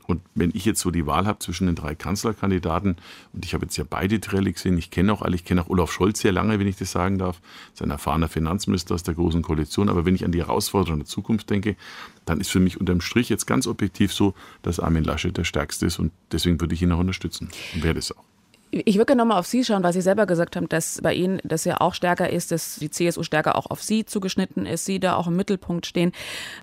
Und 0.07 0.21
wenn 0.35 0.51
ich 0.55 0.65
jetzt 0.65 0.81
so 0.81 0.91
die 0.91 1.07
Wahl 1.07 1.27
habe 1.27 1.39
zwischen 1.39 1.67
den 1.67 1.77
drei 1.77 1.95
Kanzlerkandidaten, 1.95 2.97
und 3.33 3.45
ich 3.45 3.55
habe 3.55 3.67
jetzt 3.67 3.77
ja 3.77 3.85
beide 3.89 4.21
Trielle 4.21 4.53
gesehen, 4.53 4.77
ich 4.79 4.91
kenne 4.91 5.13
auch 5.13 5.23
alle, 5.23 5.35
ich 5.37 5.45
kenne 5.45 5.63
auch 5.63 5.69
Olaf 5.69 5.93
Scholz 5.93 6.21
sehr 6.21 6.33
lange, 6.33 6.59
wenn 6.59 6.67
ich 6.67 6.77
das 6.77 6.93
sagen 6.93 7.19
darf, 7.19 7.41
ist 7.73 7.83
ein 7.83 7.91
erfahrener 7.91 8.29
Finanzminister 8.29 8.95
aus 8.95 9.03
der 9.03 9.15
Großen 9.15 9.43
Koalition, 9.43 9.89
aber 9.89 10.05
wenn 10.05 10.15
ich 10.15 10.25
an 10.25 10.33
die 10.33 10.41
Herausforderungen 10.41 11.01
der 11.01 11.09
Zukunft 11.09 11.51
denke, 11.51 11.77
dann 12.25 12.41
ist 12.41 12.51
für 12.51 12.61
mich 12.61 12.81
unterm 12.81 13.01
Strich 13.01 13.29
jetzt 13.29 13.47
ganz 13.47 13.67
objektiv 13.67 14.13
so, 14.13 14.35
dass 14.63 14.81
Armin 14.81 15.05
Laschet 15.05 15.37
der 15.37 15.45
Stärkste 15.45 15.87
ist. 15.87 15.99
Und 15.99 16.13
deswegen 16.31 16.61
würde 16.61 16.75
ich 16.75 16.83
ihn 16.83 16.93
auch 16.93 16.99
unterstützen. 16.99 17.49
Und 17.75 17.83
werde 17.83 17.99
es 17.99 18.13
auch. 18.13 18.32
Ich 18.75 18.97
würde 18.97 19.05
gerne 19.05 19.21
nochmal 19.21 19.39
auf 19.39 19.47
Sie 19.47 19.63
schauen, 19.63 19.83
weil 19.83 19.93
Sie 19.93 20.01
selber 20.01 20.25
gesagt 20.25 20.57
haben, 20.57 20.67
dass 20.67 20.99
bei 21.03 21.13
Ihnen 21.13 21.41
das 21.45 21.67
ja 21.67 21.83
auch 21.83 21.93
stärker 21.93 22.31
ist, 22.31 22.53
dass 22.53 22.77
die 22.77 22.91
CSU 22.91 23.23
stärker 23.23 23.57
auch 23.57 23.67
auf 23.67 23.83
Sie 23.83 24.07
zugeschnitten 24.07 24.65
ist, 24.65 24.87
Sie 24.87 24.99
da 24.99 25.15
auch 25.17 25.27
im 25.27 25.37
Mittelpunkt 25.37 25.85
stehen. 25.85 26.13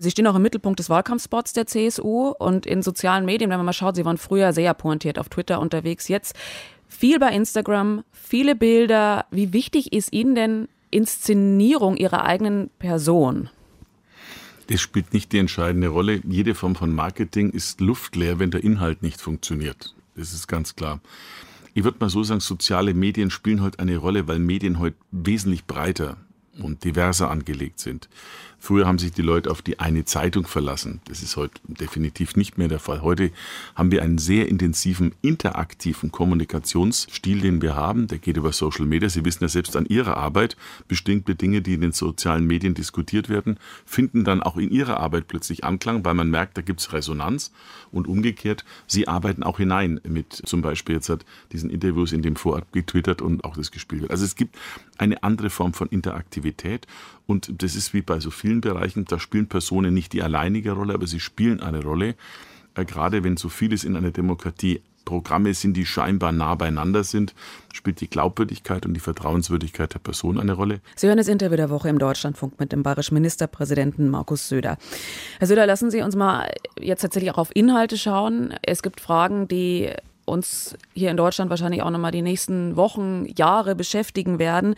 Sie 0.00 0.10
stehen 0.10 0.26
auch 0.26 0.34
im 0.34 0.42
Mittelpunkt 0.42 0.80
des 0.80 0.90
Wahlkampfspots 0.90 1.52
der 1.52 1.68
CSU 1.68 2.34
und 2.36 2.66
in 2.66 2.82
sozialen 2.82 3.24
Medien, 3.24 3.48
wenn 3.48 3.58
man 3.58 3.66
mal 3.66 3.72
schaut, 3.72 3.94
Sie 3.94 4.04
waren 4.04 4.18
früher 4.18 4.52
sehr 4.52 4.74
pointiert 4.74 5.20
auf 5.20 5.28
Twitter 5.28 5.60
unterwegs, 5.60 6.08
jetzt 6.08 6.34
viel 6.88 7.20
bei 7.20 7.28
Instagram, 7.28 8.02
viele 8.10 8.56
Bilder. 8.56 9.26
Wie 9.30 9.52
wichtig 9.52 9.92
ist 9.92 10.12
Ihnen 10.12 10.34
denn 10.34 10.68
Inszenierung 10.90 11.96
Ihrer 11.96 12.24
eigenen 12.24 12.70
Person? 12.80 13.50
Das 14.66 14.80
spielt 14.80 15.12
nicht 15.12 15.30
die 15.32 15.38
entscheidende 15.38 15.88
Rolle. 15.88 16.20
Jede 16.28 16.56
Form 16.56 16.74
von 16.74 16.92
Marketing 16.92 17.50
ist 17.50 17.80
luftleer, 17.80 18.40
wenn 18.40 18.50
der 18.50 18.64
Inhalt 18.64 19.00
nicht 19.00 19.20
funktioniert. 19.20 19.94
Das 20.16 20.32
ist 20.32 20.48
ganz 20.48 20.74
klar 20.74 21.00
ich 21.74 21.84
würde 21.84 21.98
mal 22.00 22.10
so 22.10 22.22
sagen, 22.22 22.40
soziale 22.40 22.94
Medien 22.94 23.30
spielen 23.30 23.62
heute 23.62 23.78
eine 23.78 23.96
Rolle, 23.96 24.26
weil 24.28 24.38
Medien 24.38 24.78
heute 24.78 24.96
wesentlich 25.10 25.64
breiter 25.66 26.16
und 26.58 26.84
diverser 26.84 27.30
angelegt 27.30 27.80
sind. 27.80 28.08
Früher 28.60 28.86
haben 28.86 28.98
sich 28.98 29.12
die 29.12 29.22
Leute 29.22 29.50
auf 29.50 29.62
die 29.62 29.80
eine 29.80 30.04
Zeitung 30.04 30.46
verlassen. 30.46 31.00
Das 31.06 31.22
ist 31.22 31.36
heute 31.36 31.60
definitiv 31.66 32.36
nicht 32.36 32.58
mehr 32.58 32.68
der 32.68 32.78
Fall. 32.78 33.00
Heute 33.00 33.30
haben 33.74 33.90
wir 33.90 34.02
einen 34.02 34.18
sehr 34.18 34.48
intensiven, 34.48 35.12
interaktiven 35.22 36.12
Kommunikationsstil, 36.12 37.40
den 37.40 37.62
wir 37.62 37.74
haben. 37.74 38.06
Der 38.06 38.18
geht 38.18 38.36
über 38.36 38.52
Social 38.52 38.84
Media. 38.84 39.08
Sie 39.08 39.24
wissen 39.24 39.42
ja 39.44 39.48
selbst 39.48 39.76
an 39.76 39.86
Ihrer 39.86 40.18
Arbeit, 40.18 40.58
bestimmte 40.88 41.34
Dinge, 41.34 41.62
die 41.62 41.74
in 41.74 41.80
den 41.80 41.92
sozialen 41.92 42.46
Medien 42.46 42.74
diskutiert 42.74 43.30
werden, 43.30 43.58
finden 43.86 44.24
dann 44.24 44.42
auch 44.42 44.58
in 44.58 44.70
Ihrer 44.70 45.00
Arbeit 45.00 45.26
plötzlich 45.26 45.64
Anklang, 45.64 46.04
weil 46.04 46.14
man 46.14 46.28
merkt, 46.30 46.58
da 46.58 46.62
gibt 46.62 46.80
es 46.80 46.92
Resonanz. 46.92 47.52
Und 47.90 48.06
umgekehrt, 48.06 48.64
Sie 48.86 49.08
arbeiten 49.08 49.42
auch 49.42 49.56
hinein 49.56 50.00
mit 50.04 50.32
zum 50.32 50.60
Beispiel 50.60 50.96
jetzt 50.96 51.08
hat 51.08 51.24
diesen 51.52 51.70
Interviews, 51.70 52.12
in 52.12 52.22
dem 52.22 52.36
vorab 52.36 52.72
getwittert 52.72 53.22
und 53.22 53.42
auch 53.44 53.56
das 53.56 53.70
gespielt 53.70 54.02
wird. 54.02 54.10
Also 54.10 54.24
es 54.24 54.36
gibt 54.36 54.56
eine 55.00 55.22
andere 55.22 55.50
Form 55.50 55.72
von 55.72 55.88
Interaktivität. 55.88 56.86
Und 57.26 57.62
das 57.62 57.74
ist 57.74 57.94
wie 57.94 58.02
bei 58.02 58.20
so 58.20 58.30
vielen 58.30 58.60
Bereichen, 58.60 59.06
da 59.06 59.18
spielen 59.18 59.48
Personen 59.48 59.94
nicht 59.94 60.12
die 60.12 60.22
alleinige 60.22 60.72
Rolle, 60.72 60.94
aber 60.94 61.06
sie 61.06 61.20
spielen 61.20 61.60
eine 61.60 61.82
Rolle. 61.82 62.14
Äh, 62.74 62.84
gerade 62.84 63.24
wenn 63.24 63.36
so 63.36 63.48
vieles 63.48 63.82
in 63.82 63.96
einer 63.96 64.10
Demokratie 64.10 64.82
Programme 65.06 65.54
sind, 65.54 65.76
die 65.76 65.86
scheinbar 65.86 66.30
nah 66.30 66.54
beieinander 66.54 67.02
sind, 67.02 67.34
spielt 67.72 68.00
die 68.02 68.08
Glaubwürdigkeit 68.08 68.84
und 68.84 68.92
die 68.92 69.00
Vertrauenswürdigkeit 69.00 69.92
der 69.94 69.98
Person 69.98 70.38
eine 70.38 70.52
Rolle. 70.52 70.80
Sie 70.94 71.06
hören 71.06 71.16
das 71.16 71.26
Interview 71.26 71.56
der 71.56 71.70
Woche 71.70 71.88
im 71.88 71.98
Deutschlandfunk 71.98 72.60
mit 72.60 72.70
dem 72.70 72.82
bayerischen 72.82 73.14
Ministerpräsidenten 73.14 74.10
Markus 74.10 74.48
Söder. 74.48 74.76
Herr 75.38 75.46
Söder, 75.46 75.66
lassen 75.66 75.90
Sie 75.90 76.02
uns 76.02 76.14
mal 76.14 76.50
jetzt 76.78 77.00
tatsächlich 77.00 77.32
auch 77.32 77.38
auf 77.38 77.50
Inhalte 77.56 77.96
schauen. 77.96 78.54
Es 78.62 78.82
gibt 78.82 79.00
Fragen, 79.00 79.48
die 79.48 79.90
uns 80.30 80.76
hier 80.94 81.10
in 81.10 81.16
Deutschland 81.16 81.50
wahrscheinlich 81.50 81.82
auch 81.82 81.90
nochmal 81.90 82.12
die 82.12 82.22
nächsten 82.22 82.76
Wochen, 82.76 83.26
Jahre 83.36 83.74
beschäftigen 83.74 84.38
werden. 84.38 84.74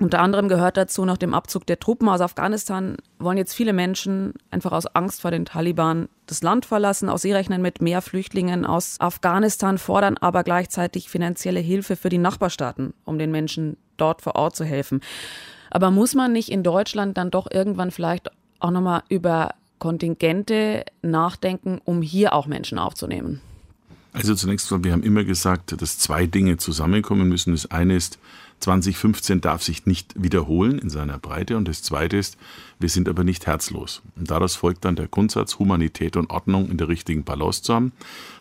Unter 0.00 0.20
anderem 0.20 0.48
gehört 0.48 0.76
dazu, 0.76 1.04
nach 1.04 1.16
dem 1.16 1.34
Abzug 1.34 1.66
der 1.66 1.80
Truppen 1.80 2.08
aus 2.08 2.20
Afghanistan 2.20 2.96
wollen 3.18 3.36
jetzt 3.36 3.54
viele 3.54 3.72
Menschen 3.72 4.34
einfach 4.50 4.70
aus 4.70 4.86
Angst 4.86 5.22
vor 5.22 5.32
den 5.32 5.44
Taliban 5.44 6.08
das 6.26 6.42
Land 6.42 6.66
verlassen. 6.66 7.08
Auch 7.08 7.18
sie 7.18 7.32
rechnen 7.32 7.62
mit 7.62 7.82
mehr 7.82 8.00
Flüchtlingen 8.00 8.64
aus 8.64 9.00
Afghanistan, 9.00 9.76
fordern 9.76 10.16
aber 10.16 10.44
gleichzeitig 10.44 11.08
finanzielle 11.08 11.58
Hilfe 11.58 11.96
für 11.96 12.10
die 12.10 12.18
Nachbarstaaten, 12.18 12.94
um 13.04 13.18
den 13.18 13.32
Menschen 13.32 13.76
dort 13.96 14.22
vor 14.22 14.36
Ort 14.36 14.54
zu 14.54 14.64
helfen. 14.64 15.00
Aber 15.70 15.90
muss 15.90 16.14
man 16.14 16.32
nicht 16.32 16.50
in 16.50 16.62
Deutschland 16.62 17.18
dann 17.18 17.32
doch 17.32 17.50
irgendwann 17.50 17.90
vielleicht 17.90 18.30
auch 18.60 18.70
nochmal 18.70 19.02
über 19.08 19.50
Kontingente 19.80 20.84
nachdenken, 21.02 21.80
um 21.84 22.02
hier 22.02 22.34
auch 22.34 22.46
Menschen 22.46 22.78
aufzunehmen? 22.78 23.40
Also 24.12 24.34
zunächst 24.34 24.70
mal, 24.70 24.82
wir 24.84 24.92
haben 24.92 25.02
immer 25.02 25.24
gesagt, 25.24 25.80
dass 25.80 25.98
zwei 25.98 26.26
Dinge 26.26 26.56
zusammenkommen 26.56 27.28
müssen. 27.28 27.52
Das 27.52 27.70
eine 27.70 27.94
ist, 27.94 28.18
2015 28.60 29.40
darf 29.40 29.62
sich 29.62 29.86
nicht 29.86 30.20
wiederholen 30.20 30.78
in 30.78 30.90
seiner 30.90 31.18
Breite. 31.18 31.56
Und 31.56 31.68
das 31.68 31.82
Zweite 31.82 32.16
ist, 32.16 32.36
wir 32.80 32.88
sind 32.88 33.08
aber 33.08 33.24
nicht 33.24 33.46
herzlos. 33.46 34.02
Und 34.16 34.30
daraus 34.30 34.56
folgt 34.56 34.84
dann 34.84 34.96
der 34.96 35.08
Grundsatz, 35.08 35.58
Humanität 35.58 36.16
und 36.16 36.30
Ordnung 36.30 36.68
in 36.68 36.76
der 36.76 36.88
richtigen 36.88 37.24
Balance 37.24 37.62
zu 37.62 37.74
haben. 37.74 37.92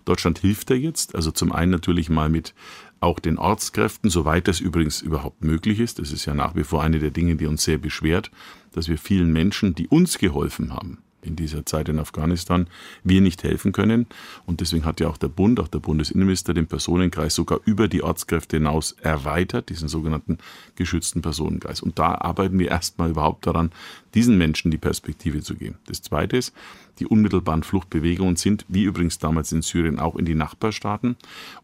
Deutschland 0.05 0.39
hilft 0.39 0.69
da 0.69 0.73
jetzt, 0.73 1.15
also 1.15 1.31
zum 1.31 1.51
einen 1.51 1.71
natürlich 1.71 2.09
mal 2.09 2.29
mit 2.29 2.53
auch 2.99 3.19
den 3.19 3.37
Ortskräften, 3.37 4.09
soweit 4.09 4.47
das 4.47 4.59
übrigens 4.59 5.01
überhaupt 5.01 5.43
möglich 5.43 5.79
ist. 5.79 5.99
Das 5.99 6.11
ist 6.11 6.25
ja 6.25 6.33
nach 6.33 6.55
wie 6.55 6.63
vor 6.63 6.81
eine 6.81 6.97
der 6.97 7.11
Dinge, 7.11 7.35
die 7.35 7.45
uns 7.45 7.63
sehr 7.63 7.77
beschwert, 7.77 8.31
dass 8.71 8.87
wir 8.87 8.97
vielen 8.97 9.31
Menschen, 9.31 9.75
die 9.75 9.87
uns 9.87 10.17
geholfen 10.17 10.73
haben, 10.73 10.97
in 11.21 11.35
dieser 11.35 11.65
Zeit 11.65 11.89
in 11.89 11.99
Afghanistan 11.99 12.67
wir 13.03 13.21
nicht 13.21 13.43
helfen 13.43 13.71
können. 13.71 14.07
Und 14.45 14.61
deswegen 14.61 14.85
hat 14.85 14.99
ja 14.99 15.07
auch 15.07 15.17
der 15.17 15.27
Bund, 15.27 15.59
auch 15.59 15.67
der 15.67 15.79
Bundesinnenminister, 15.79 16.53
den 16.53 16.67
Personenkreis 16.67 17.35
sogar 17.35 17.59
über 17.65 17.87
die 17.87 18.03
Ortskräfte 18.03 18.57
hinaus 18.57 18.93
erweitert, 19.01 19.69
diesen 19.69 19.87
sogenannten 19.87 20.37
geschützten 20.75 21.21
Personenkreis. 21.21 21.81
Und 21.81 21.99
da 21.99 22.15
arbeiten 22.15 22.59
wir 22.59 22.69
erstmal 22.69 23.09
überhaupt 23.09 23.47
daran, 23.47 23.71
diesen 24.13 24.37
Menschen 24.37 24.71
die 24.71 24.77
Perspektive 24.77 25.41
zu 25.41 25.55
geben. 25.55 25.77
Das 25.87 26.01
Zweite 26.01 26.37
ist, 26.37 26.53
Die 26.99 27.05
unmittelbaren 27.05 27.63
Fluchtbewegungen 27.63 28.35
sind, 28.35 28.65
wie 28.67 28.83
übrigens 28.83 29.19
damals 29.19 29.51
in 29.51 29.61
Syrien, 29.61 29.99
auch 29.99 30.15
in 30.15 30.25
die 30.25 30.35
Nachbarstaaten. 30.35 31.15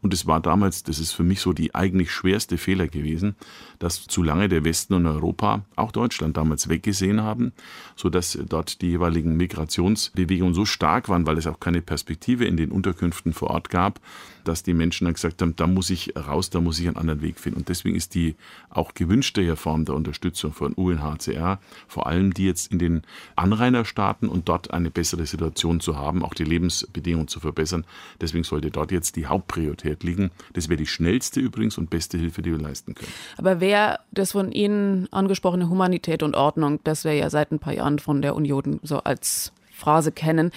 Und 0.02 0.14
es 0.14 0.28
war 0.28 0.40
damals, 0.40 0.84
das 0.84 1.00
ist 1.00 1.14
für 1.14 1.24
mich 1.24 1.40
so 1.42 1.54
die 1.54 1.74
eigentlich 1.76 2.12
schwerste 2.12 2.58
Fehler 2.58 2.88
gewesen, 2.88 3.36
dass 3.80 4.06
zu 4.06 4.24
lange 4.24 4.50
der 4.50 4.64
Westen 4.64 4.94
und 4.94 5.06
Europa, 5.06 5.64
auch 5.76 5.92
Deutschland 5.92 6.38
damals 6.38 6.70
weggesehen 6.70 7.22
haben, 7.22 7.54
sodass 7.96 8.38
dort 8.48 8.82
die 8.82 8.90
jeweiligen 8.90 9.36
Migrationsbewegungen 9.38 10.54
so 10.54 10.66
stark 10.66 11.10
waren, 11.10 11.26
weil 11.26 11.38
es 11.38 11.48
auch 11.48 11.60
keine 11.60 11.82
Perspektive 11.82 12.46
in 12.46 12.58
den 12.58 12.72
Unterkünften 12.72 13.34
vor 13.34 13.50
Ort 13.50 13.70
gab, 13.70 14.00
dass 14.44 14.64
die 14.64 14.74
Menschen 14.74 15.06
dann 15.06 15.14
gesagt 15.14 15.42
haben, 15.42 15.56
da 15.56 15.68
muss 15.68 15.90
ich 15.90 16.16
raus, 16.18 16.50
da 16.50 16.60
muss 16.60 16.80
ich 16.80 16.88
einen 16.88 16.98
anderen 16.98 17.22
Weg 17.22 17.40
finden. 17.40 17.60
Und 17.60 17.70
deswegen 17.70 17.96
ist 17.96 18.14
die 18.14 18.36
auch 18.70 18.94
gewünschte 18.94 19.56
Form 19.56 19.86
der 19.86 19.96
Unterstützung 19.96 20.52
von 20.52 20.74
UNHCR 20.74 21.60
vor 21.88 22.08
allem 22.08 22.34
die 22.34 22.46
jetzt 22.46 22.72
in 22.72 22.80
den 22.80 23.02
Anrainerstaaten 23.36 24.30
und 24.30 24.50
dort 24.50 24.72
eine 24.72 24.90
bessere 24.90 25.23
Situation 25.26 25.80
zu 25.80 25.98
haben, 25.98 26.24
auch 26.24 26.34
die 26.34 26.44
Lebensbedingungen 26.44 27.28
zu 27.28 27.40
verbessern. 27.40 27.86
Deswegen 28.22 28.44
sollte 28.44 28.72
dort 28.72 28.92
jetzt 28.92 29.16
die 29.16 29.26
Hauptpriorität 29.26 30.04
liegen. 30.04 30.32
Das 30.54 30.70
wäre 30.70 30.78
die 30.78 30.88
schnellste 30.88 31.40
übrigens 31.40 31.78
und 31.78 31.90
beste 31.90 32.18
Hilfe, 32.18 32.42
die 32.42 32.52
wir 32.52 32.60
leisten 32.60 32.96
können. 32.96 33.12
Aber 33.38 33.60
wer 33.60 34.00
das 34.12 34.34
von 34.34 34.52
Ihnen 34.52 35.08
angesprochene 35.12 35.70
Humanität 35.70 36.24
und 36.24 36.36
Ordnung, 36.36 36.80
das 36.84 37.06
wäre 37.06 37.18
ja 37.18 37.30
seit 37.30 37.52
ein 37.52 37.60
paar 37.60 37.74
Jahren 37.74 38.00
von 38.00 38.22
der 38.22 38.36
Union 38.36 38.80
so 38.84 39.00
als 39.00 39.52
Phrase 39.74 40.12
kennen, 40.12 40.52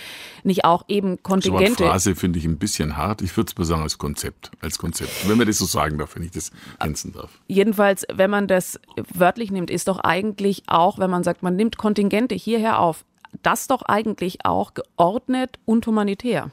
nicht 0.44 0.64
auch 0.64 0.84
eben 0.88 1.22
Kontingente. 1.22 1.84
So 1.84 1.84
Phrase 1.84 2.14
finde 2.14 2.38
ich 2.38 2.44
ein 2.44 2.58
bisschen 2.58 2.96
hart. 2.96 3.22
Ich 3.22 3.36
würde 3.36 3.50
es 3.50 3.58
mal 3.58 3.64
sagen 3.64 3.82
als 3.82 3.98
Konzept, 3.98 4.50
als 4.60 4.78
Konzept. 4.78 5.28
Wenn 5.28 5.38
man 5.38 5.46
das 5.46 5.58
so 5.58 5.64
sagen 5.64 5.98
darf, 5.98 6.14
wenn 6.16 6.22
ich 6.22 6.30
das 6.30 6.52
ergänzen 6.78 7.12
darf. 7.12 7.30
Jedenfalls, 7.48 8.06
wenn 8.12 8.30
man 8.30 8.46
das 8.46 8.78
wörtlich 9.12 9.50
nimmt, 9.50 9.70
ist 9.70 9.88
doch 9.88 9.98
eigentlich 9.98 10.62
auch, 10.66 10.98
wenn 10.98 11.10
man 11.10 11.24
sagt, 11.24 11.42
man 11.42 11.56
nimmt 11.56 11.76
Kontingente 11.76 12.34
hierher 12.34 12.78
auf, 12.78 13.04
das 13.42 13.66
doch 13.66 13.82
eigentlich 13.82 14.44
auch 14.44 14.74
geordnet 14.74 15.58
und 15.64 15.86
humanitär. 15.86 16.50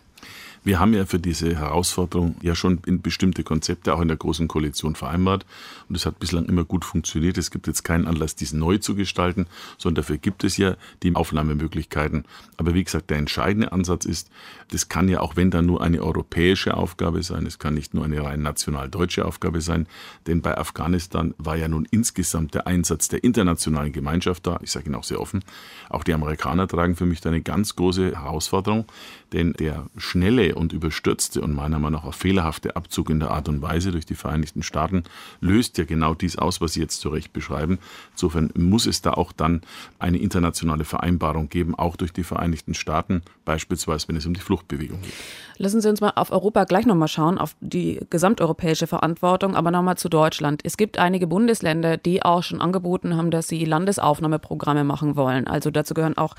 Wir 0.63 0.79
haben 0.79 0.93
ja 0.93 1.05
für 1.05 1.19
diese 1.19 1.55
Herausforderung 1.55 2.35
ja 2.41 2.55
schon 2.55 2.81
bestimmte 3.01 3.43
Konzepte 3.43 3.93
auch 3.93 4.01
in 4.01 4.07
der 4.07 4.17
Großen 4.17 4.47
Koalition 4.47 4.95
vereinbart. 4.95 5.45
Und 5.89 5.95
es 5.95 6.05
hat 6.05 6.19
bislang 6.19 6.45
immer 6.45 6.63
gut 6.63 6.85
funktioniert. 6.85 7.37
Es 7.37 7.51
gibt 7.51 7.67
jetzt 7.67 7.83
keinen 7.83 8.07
Anlass, 8.07 8.35
dies 8.35 8.53
neu 8.53 8.77
zu 8.77 8.95
gestalten, 8.95 9.47
sondern 9.77 10.03
dafür 10.03 10.17
gibt 10.17 10.43
es 10.43 10.57
ja 10.57 10.75
die 11.03 11.13
Aufnahmemöglichkeiten. 11.15 12.25
Aber 12.57 12.73
wie 12.73 12.83
gesagt, 12.83 13.09
der 13.09 13.17
entscheidende 13.17 13.71
Ansatz 13.71 14.05
ist, 14.05 14.29
das 14.71 14.89
kann 14.89 15.09
ja 15.09 15.19
auch 15.19 15.35
wenn 15.35 15.51
dann 15.51 15.65
nur 15.65 15.81
eine 15.81 16.01
europäische 16.01 16.75
Aufgabe 16.75 17.23
sein, 17.23 17.45
es 17.45 17.59
kann 17.59 17.73
nicht 17.73 17.93
nur 17.93 18.05
eine 18.05 18.23
rein 18.23 18.41
national 18.41 18.89
deutsche 18.89 19.25
Aufgabe 19.25 19.61
sein, 19.61 19.87
denn 20.27 20.41
bei 20.41 20.57
Afghanistan 20.57 21.33
war 21.37 21.57
ja 21.57 21.67
nun 21.67 21.87
insgesamt 21.91 22.53
der 22.53 22.67
Einsatz 22.67 23.07
der 23.07 23.23
internationalen 23.23 23.91
Gemeinschaft 23.91 24.47
da. 24.47 24.59
Ich 24.61 24.71
sage 24.71 24.87
Ihnen 24.87 24.95
auch 24.95 25.03
sehr 25.03 25.19
offen. 25.19 25.43
Auch 25.89 26.03
die 26.03 26.13
Amerikaner 26.13 26.67
tragen 26.67 26.95
für 26.95 27.05
mich 27.05 27.21
da 27.21 27.29
eine 27.29 27.41
ganz 27.41 27.75
große 27.75 28.15
Herausforderung, 28.15 28.85
denn 29.33 29.53
der 29.53 29.87
schnelle 29.97 30.52
und 30.55 30.73
überstürzte 30.73 31.41
und 31.41 31.53
meiner 31.53 31.79
Meinung 31.79 32.01
nach 32.01 32.07
auch 32.07 32.13
fehlerhafte 32.13 32.75
Abzug 32.75 33.09
in 33.09 33.19
der 33.19 33.31
Art 33.31 33.49
und 33.49 33.61
Weise 33.61 33.91
durch 33.91 34.05
die 34.05 34.15
Vereinigten 34.15 34.63
Staaten 34.63 35.03
löst 35.41 35.77
ja 35.77 35.85
genau 35.85 36.13
dies 36.13 36.37
aus, 36.37 36.61
was 36.61 36.73
Sie 36.73 36.81
jetzt 36.81 37.01
zu 37.01 37.09
Recht 37.09 37.33
beschreiben. 37.33 37.79
Insofern 38.13 38.51
muss 38.55 38.85
es 38.85 39.01
da 39.01 39.13
auch 39.13 39.31
dann 39.31 39.61
eine 39.99 40.17
internationale 40.17 40.85
Vereinbarung 40.85 41.49
geben, 41.49 41.75
auch 41.75 41.95
durch 41.95 42.13
die 42.13 42.23
Vereinigten 42.23 42.73
Staaten, 42.73 43.21
beispielsweise 43.45 44.07
wenn 44.07 44.15
es 44.15 44.25
um 44.25 44.33
die 44.33 44.41
Fluchtbewegung 44.41 45.01
geht. 45.01 45.13
Lassen 45.57 45.81
Sie 45.81 45.89
uns 45.89 46.01
mal 46.01 46.13
auf 46.15 46.31
Europa 46.31 46.63
gleich 46.63 46.85
nochmal 46.85 47.07
schauen, 47.07 47.37
auf 47.37 47.55
die 47.61 47.99
gesamteuropäische 48.09 48.87
Verantwortung, 48.87 49.55
aber 49.55 49.71
nochmal 49.71 49.97
zu 49.97 50.09
Deutschland. 50.09 50.61
Es 50.63 50.77
gibt 50.77 50.97
einige 50.97 51.27
Bundesländer, 51.27 51.97
die 51.97 52.23
auch 52.23 52.43
schon 52.43 52.61
angeboten 52.61 53.15
haben, 53.15 53.29
dass 53.29 53.47
sie 53.47 53.63
Landesaufnahmeprogramme 53.65 54.83
machen 54.83 55.15
wollen. 55.15 55.47
Also 55.47 55.69
dazu 55.69 55.93
gehören 55.93 56.17
auch 56.17 56.35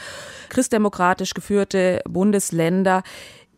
christdemokratisch 0.48 1.34
geführte 1.34 2.02
Bundesländer. 2.08 3.02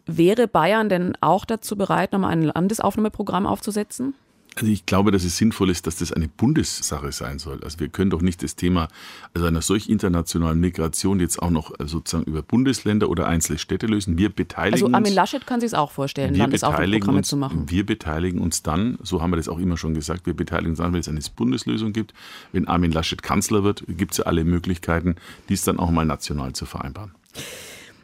Wäre 0.07 0.47
Bayern 0.47 0.89
denn 0.89 1.15
auch 1.21 1.45
dazu 1.45 1.77
bereit, 1.77 2.13
nochmal 2.13 2.33
ein 2.33 2.43
Landesaufnahmeprogramm 2.43 3.47
aufzusetzen? 3.47 4.15
Also 4.59 4.73
ich 4.73 4.87
glaube, 4.87 5.11
dass 5.11 5.23
es 5.23 5.37
sinnvoll 5.37 5.69
ist, 5.69 5.87
dass 5.87 5.97
das 5.97 6.13
eine 6.13 6.29
Bundessache 6.29 7.13
sein 7.13 7.39
soll. 7.39 7.63
Also 7.63 7.79
wir 7.79 7.89
können 7.89 8.09
doch 8.09 8.23
nicht 8.23 8.43
das 8.43 8.57
Thema 8.57 8.89
also 9.35 9.47
einer 9.47 9.61
solch 9.61 9.91
internationalen 9.91 10.59
Migration 10.59 11.21
jetzt 11.21 11.43
auch 11.43 11.51
noch 11.51 11.79
äh, 11.79 11.87
sozusagen 11.87 12.25
über 12.25 12.41
Bundesländer 12.41 13.11
oder 13.11 13.27
einzelne 13.27 13.59
Städte 13.59 13.87
lösen. 13.87 14.17
Wir 14.17 14.31
beteiligen 14.31 14.83
Also 14.83 14.97
Armin 14.97 15.13
Laschet 15.13 15.47
kann 15.47 15.61
sich 15.61 15.69
es 15.69 15.75
auch 15.75 15.91
vorstellen, 15.91 16.35
Landesaufnahmeprogramme 16.35 17.23
zu 17.23 17.37
machen. 17.37 17.69
Wir 17.69 17.85
beteiligen 17.85 18.41
uns 18.41 18.63
dann, 18.63 18.97
so 19.03 19.21
haben 19.21 19.31
wir 19.31 19.37
das 19.37 19.49
auch 19.49 19.59
immer 19.59 19.77
schon 19.77 19.93
gesagt, 19.93 20.25
wir 20.25 20.35
beteiligen 20.35 20.71
uns 20.71 20.79
dann, 20.79 20.95
wenn 20.95 21.01
es 21.01 21.09
eine 21.09 21.21
Bundeslösung 21.37 21.93
gibt. 21.93 22.15
Wenn 22.53 22.67
Armin 22.67 22.93
Laschet 22.93 23.23
Kanzler 23.23 23.63
wird, 23.63 23.85
gibt 23.87 24.13
es 24.13 24.19
ja 24.19 24.25
alle 24.25 24.45
Möglichkeiten, 24.45 25.17
dies 25.51 25.65
dann 25.65 25.79
auch 25.79 25.91
mal 25.91 26.07
national 26.07 26.55
zu 26.55 26.65
vereinbaren. 26.65 27.13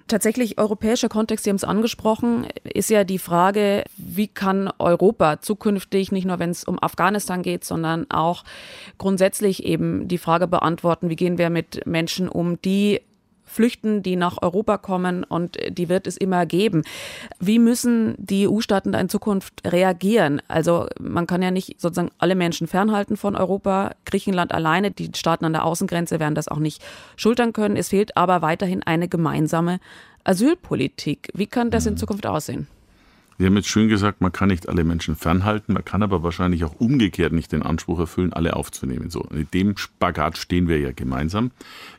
Tatsächlich 0.08 0.58
europäischer 0.58 1.08
Kontext, 1.08 1.44
Sie 1.44 1.50
haben 1.50 1.56
es 1.56 1.64
angesprochen, 1.64 2.46
ist 2.64 2.90
ja 2.90 3.04
die 3.04 3.18
Frage, 3.18 3.84
wie 3.96 4.28
kann 4.28 4.70
Europa 4.78 5.40
zukünftig, 5.40 6.12
nicht 6.12 6.26
nur 6.26 6.38
wenn 6.38 6.50
es 6.50 6.64
um 6.64 6.82
Afghanistan 6.82 7.42
geht, 7.42 7.64
sondern 7.64 8.10
auch 8.10 8.44
grundsätzlich 8.98 9.64
eben 9.64 10.08
die 10.08 10.18
Frage 10.18 10.48
beantworten, 10.48 11.08
wie 11.08 11.16
gehen 11.16 11.38
wir 11.38 11.50
mit 11.50 11.86
Menschen 11.86 12.28
um, 12.28 12.60
die 12.62 13.00
flüchten, 13.52 14.02
die 14.02 14.16
nach 14.16 14.40
Europa 14.42 14.78
kommen 14.78 15.24
und 15.24 15.56
die 15.68 15.88
wird 15.88 16.06
es 16.06 16.16
immer 16.16 16.46
geben. 16.46 16.82
Wie 17.38 17.58
müssen 17.58 18.14
die 18.18 18.48
EU-Staaten 18.48 18.92
da 18.92 19.00
in 19.00 19.08
Zukunft 19.08 19.62
reagieren? 19.64 20.40
Also 20.48 20.86
man 20.98 21.26
kann 21.26 21.42
ja 21.42 21.50
nicht 21.50 21.80
sozusagen 21.80 22.10
alle 22.18 22.34
Menschen 22.34 22.66
fernhalten 22.66 23.16
von 23.16 23.36
Europa. 23.36 23.92
Griechenland 24.04 24.52
alleine, 24.52 24.90
die 24.90 25.10
Staaten 25.14 25.44
an 25.44 25.52
der 25.52 25.64
Außengrenze 25.64 26.18
werden 26.18 26.34
das 26.34 26.48
auch 26.48 26.58
nicht 26.58 26.82
schultern 27.16 27.52
können. 27.52 27.76
Es 27.76 27.90
fehlt 27.90 28.16
aber 28.16 28.42
weiterhin 28.42 28.82
eine 28.82 29.08
gemeinsame 29.08 29.78
Asylpolitik. 30.24 31.28
Wie 31.34 31.46
kann 31.46 31.70
das 31.70 31.86
in 31.86 31.96
Zukunft 31.96 32.26
aussehen? 32.26 32.66
Sie 33.42 33.46
haben 33.46 33.56
jetzt 33.56 33.70
schön 33.70 33.88
gesagt, 33.88 34.20
man 34.20 34.30
kann 34.30 34.50
nicht 34.50 34.68
alle 34.68 34.84
Menschen 34.84 35.16
fernhalten, 35.16 35.72
man 35.72 35.84
kann 35.84 36.04
aber 36.04 36.22
wahrscheinlich 36.22 36.62
auch 36.62 36.78
umgekehrt 36.78 37.32
nicht 37.32 37.50
den 37.50 37.64
Anspruch 37.64 37.98
erfüllen, 37.98 38.32
alle 38.32 38.54
aufzunehmen. 38.54 39.10
So, 39.10 39.22
in 39.32 39.48
dem 39.52 39.76
Spagat 39.76 40.38
stehen 40.38 40.68
wir 40.68 40.78
ja 40.78 40.92
gemeinsam. 40.92 41.50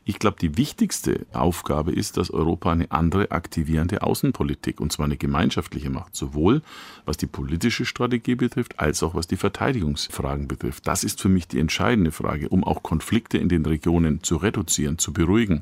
Ich 0.06 0.18
glaube, 0.18 0.38
die 0.40 0.56
wichtigste 0.56 1.26
Aufgabe 1.34 1.92
ist, 1.92 2.16
dass 2.16 2.30
Europa 2.30 2.72
eine 2.72 2.90
andere 2.92 3.30
aktivierende 3.30 4.00
Außenpolitik, 4.00 4.80
und 4.80 4.90
zwar 4.90 5.04
eine 5.04 5.18
gemeinschaftliche 5.18 5.90
macht, 5.90 6.16
sowohl 6.16 6.62
was 7.04 7.18
die 7.18 7.26
politische 7.26 7.84
Strategie 7.84 8.36
betrifft, 8.36 8.80
als 8.80 9.02
auch 9.02 9.14
was 9.14 9.26
die 9.26 9.36
Verteidigungsfragen 9.36 10.48
betrifft. 10.48 10.88
Das 10.88 11.04
ist 11.04 11.20
für 11.20 11.28
mich 11.28 11.46
die 11.46 11.60
entscheidende 11.60 12.10
Frage, 12.10 12.48
um 12.48 12.64
auch 12.64 12.82
Konflikte 12.82 13.36
in 13.36 13.50
den 13.50 13.66
Regionen 13.66 14.22
zu 14.22 14.36
reduzieren, 14.36 14.96
zu 14.96 15.12
beruhigen 15.12 15.60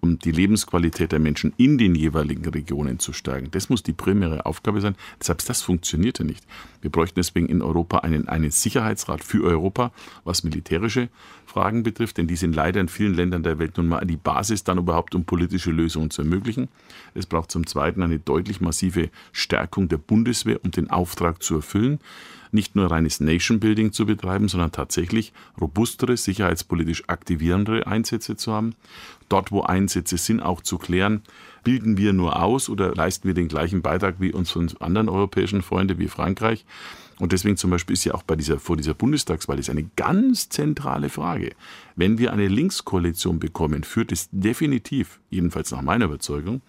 um 0.00 0.18
die 0.18 0.30
Lebensqualität 0.30 1.12
der 1.12 1.18
Menschen 1.18 1.52
in 1.56 1.78
den 1.78 1.94
jeweiligen 1.94 2.46
Regionen 2.48 2.98
zu 2.98 3.12
steigen. 3.12 3.50
Das 3.50 3.68
muss 3.68 3.82
die 3.82 3.92
primäre 3.92 4.46
Aufgabe 4.46 4.80
sein. 4.80 4.94
Selbst 5.20 5.48
das 5.48 5.62
funktionierte 5.62 6.24
nicht. 6.24 6.44
Wir 6.80 6.90
bräuchten 6.90 7.16
deswegen 7.16 7.48
in 7.48 7.62
Europa 7.62 7.98
einen, 7.98 8.28
einen 8.28 8.50
Sicherheitsrat 8.50 9.24
für 9.24 9.44
Europa, 9.44 9.92
was 10.24 10.44
militärische 10.44 11.08
Fragen 11.46 11.82
betrifft, 11.82 12.18
denn 12.18 12.28
die 12.28 12.36
sind 12.36 12.54
leider 12.54 12.80
in 12.80 12.88
vielen 12.88 13.14
Ländern 13.14 13.42
der 13.42 13.58
Welt 13.58 13.76
nun 13.76 13.88
mal 13.88 14.04
die 14.04 14.16
Basis 14.16 14.64
dann 14.64 14.78
überhaupt, 14.78 15.14
um 15.14 15.24
politische 15.24 15.70
Lösungen 15.70 16.10
zu 16.10 16.22
ermöglichen. 16.22 16.68
Es 17.14 17.26
braucht 17.26 17.50
zum 17.50 17.66
Zweiten 17.66 18.02
eine 18.02 18.18
deutlich 18.18 18.60
massive 18.60 19.10
Stärkung 19.32 19.88
der 19.88 19.98
Bundeswehr, 19.98 20.60
um 20.64 20.70
den 20.70 20.90
Auftrag 20.90 21.42
zu 21.42 21.56
erfüllen 21.56 21.98
nicht 22.52 22.76
nur 22.76 22.90
reines 22.90 23.20
Nation-Building 23.20 23.92
zu 23.92 24.06
betreiben, 24.06 24.48
sondern 24.48 24.72
tatsächlich 24.72 25.32
robustere, 25.60 26.16
sicherheitspolitisch 26.16 27.04
aktivierendere 27.06 27.86
Einsätze 27.86 28.36
zu 28.36 28.52
haben. 28.52 28.74
Dort, 29.28 29.52
wo 29.52 29.62
Einsätze 29.62 30.16
sind, 30.16 30.40
auch 30.40 30.62
zu 30.62 30.78
klären, 30.78 31.22
bilden 31.64 31.96
wir 31.96 32.12
nur 32.12 32.42
aus 32.42 32.68
oder 32.68 32.94
leisten 32.94 33.26
wir 33.26 33.34
den 33.34 33.48
gleichen 33.48 33.82
Beitrag 33.82 34.16
wie 34.18 34.32
unsere 34.32 34.66
anderen 34.80 35.08
europäischen 35.08 35.62
Freunde 35.62 35.98
wie 35.98 36.08
Frankreich. 36.08 36.64
Und 37.18 37.32
deswegen 37.32 37.56
zum 37.56 37.70
Beispiel 37.70 37.94
ist 37.94 38.04
ja 38.04 38.14
auch 38.14 38.22
bei 38.22 38.36
dieser, 38.36 38.58
vor 38.60 38.76
dieser 38.76 38.94
Bundestagswahl 38.94 39.58
ist 39.58 39.70
eine 39.70 39.88
ganz 39.96 40.48
zentrale 40.48 41.08
Frage. 41.08 41.52
Wenn 41.96 42.18
wir 42.18 42.32
eine 42.32 42.46
Linkskoalition 42.46 43.40
bekommen, 43.40 43.82
führt 43.82 44.12
es 44.12 44.28
definitiv, 44.30 45.20
jedenfalls 45.30 45.72
nach 45.72 45.82
meiner 45.82 46.04
Überzeugung, 46.04 46.62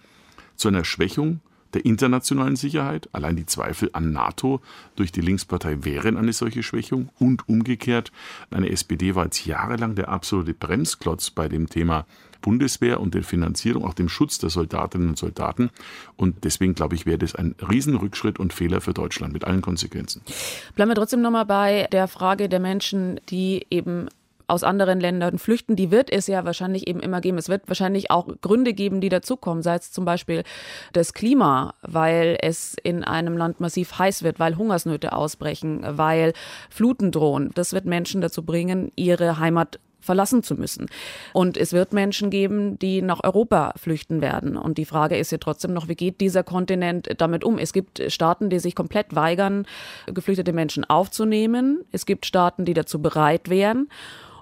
zu 0.56 0.68
einer 0.68 0.84
Schwächung 0.84 1.40
der 1.74 1.84
internationalen 1.84 2.56
Sicherheit. 2.56 3.08
Allein 3.12 3.36
die 3.36 3.46
Zweifel 3.46 3.90
an 3.92 4.12
NATO 4.12 4.60
durch 4.96 5.12
die 5.12 5.20
Linkspartei 5.20 5.84
wären 5.84 6.16
eine 6.16 6.32
solche 6.32 6.62
Schwächung. 6.62 7.10
Und 7.18 7.48
umgekehrt, 7.48 8.10
eine 8.50 8.70
SPD 8.70 9.14
war 9.14 9.24
jetzt 9.24 9.46
jahrelang 9.46 9.94
der 9.94 10.08
absolute 10.08 10.54
Bremsklotz 10.54 11.30
bei 11.30 11.48
dem 11.48 11.68
Thema 11.68 12.06
Bundeswehr 12.40 13.00
und 13.00 13.14
der 13.14 13.22
Finanzierung, 13.22 13.84
auch 13.84 13.94
dem 13.94 14.08
Schutz 14.08 14.38
der 14.38 14.50
Soldatinnen 14.50 15.08
und 15.08 15.18
Soldaten. 15.18 15.70
Und 16.16 16.44
deswegen 16.44 16.74
glaube 16.74 16.94
ich, 16.94 17.06
wäre 17.06 17.18
das 17.18 17.34
ein 17.34 17.54
Riesenrückschritt 17.70 18.38
und 18.38 18.52
Fehler 18.52 18.80
für 18.80 18.94
Deutschland 18.94 19.32
mit 19.32 19.44
allen 19.44 19.62
Konsequenzen. 19.62 20.22
Bleiben 20.74 20.90
wir 20.90 20.94
trotzdem 20.94 21.22
nochmal 21.22 21.46
bei 21.46 21.88
der 21.92 22.08
Frage 22.08 22.48
der 22.48 22.60
Menschen, 22.60 23.20
die 23.28 23.66
eben 23.70 24.08
aus 24.50 24.64
anderen 24.64 25.00
Ländern 25.00 25.38
flüchten, 25.38 25.76
die 25.76 25.90
wird 25.90 26.10
es 26.12 26.26
ja 26.26 26.44
wahrscheinlich 26.44 26.88
eben 26.88 27.00
immer 27.00 27.20
geben. 27.20 27.38
Es 27.38 27.48
wird 27.48 27.68
wahrscheinlich 27.68 28.10
auch 28.10 28.28
Gründe 28.40 28.74
geben, 28.74 29.00
die 29.00 29.08
dazukommen, 29.08 29.62
sei 29.62 29.76
es 29.76 29.92
zum 29.92 30.04
Beispiel 30.04 30.42
das 30.92 31.14
Klima, 31.14 31.74
weil 31.82 32.36
es 32.42 32.76
in 32.82 33.04
einem 33.04 33.36
Land 33.36 33.60
massiv 33.60 33.98
heiß 33.98 34.22
wird, 34.22 34.40
weil 34.40 34.56
Hungersnöte 34.56 35.12
ausbrechen, 35.12 35.82
weil 35.86 36.32
Fluten 36.68 37.12
drohen. 37.12 37.52
Das 37.54 37.72
wird 37.72 37.84
Menschen 37.84 38.20
dazu 38.20 38.42
bringen, 38.42 38.90
ihre 38.96 39.38
Heimat 39.38 39.78
verlassen 40.00 40.42
zu 40.42 40.54
müssen. 40.54 40.86
Und 41.32 41.56
es 41.56 41.72
wird 41.72 41.92
Menschen 41.92 42.30
geben, 42.30 42.78
die 42.78 43.02
nach 43.02 43.22
Europa 43.22 43.74
flüchten 43.76 44.20
werden. 44.20 44.56
Und 44.56 44.78
die 44.78 44.84
Frage 44.84 45.16
ist 45.16 45.32
ja 45.32 45.38
trotzdem 45.38 45.72
noch, 45.72 45.88
wie 45.88 45.94
geht 45.94 46.20
dieser 46.20 46.42
Kontinent 46.42 47.08
damit 47.18 47.44
um? 47.44 47.58
Es 47.58 47.72
gibt 47.72 48.02
Staaten, 48.08 48.50
die 48.50 48.58
sich 48.58 48.74
komplett 48.74 49.14
weigern, 49.14 49.66
geflüchtete 50.06 50.52
Menschen 50.52 50.84
aufzunehmen. 50.84 51.84
Es 51.92 52.06
gibt 52.06 52.26
Staaten, 52.26 52.64
die 52.64 52.74
dazu 52.74 53.00
bereit 53.00 53.50
wären. 53.50 53.88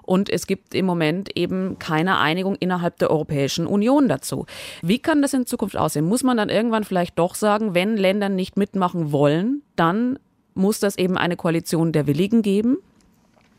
Und 0.09 0.27
es 0.31 0.47
gibt 0.47 0.73
im 0.73 0.87
Moment 0.87 1.37
eben 1.37 1.77
keine 1.77 2.17
Einigung 2.17 2.55
innerhalb 2.55 2.97
der 2.97 3.11
Europäischen 3.11 3.67
Union 3.67 4.07
dazu. 4.07 4.47
Wie 4.81 4.97
kann 4.97 5.21
das 5.21 5.35
in 5.35 5.45
Zukunft 5.45 5.77
aussehen? 5.77 6.05
Muss 6.05 6.23
man 6.23 6.35
dann 6.35 6.49
irgendwann 6.49 6.83
vielleicht 6.83 7.19
doch 7.19 7.35
sagen, 7.35 7.75
wenn 7.75 7.95
Länder 7.95 8.27
nicht 8.27 8.57
mitmachen 8.57 9.11
wollen, 9.11 9.61
dann 9.75 10.17
muss 10.55 10.79
das 10.79 10.97
eben 10.97 11.15
eine 11.15 11.35
Koalition 11.35 11.91
der 11.91 12.07
Willigen 12.07 12.41
geben? 12.41 12.79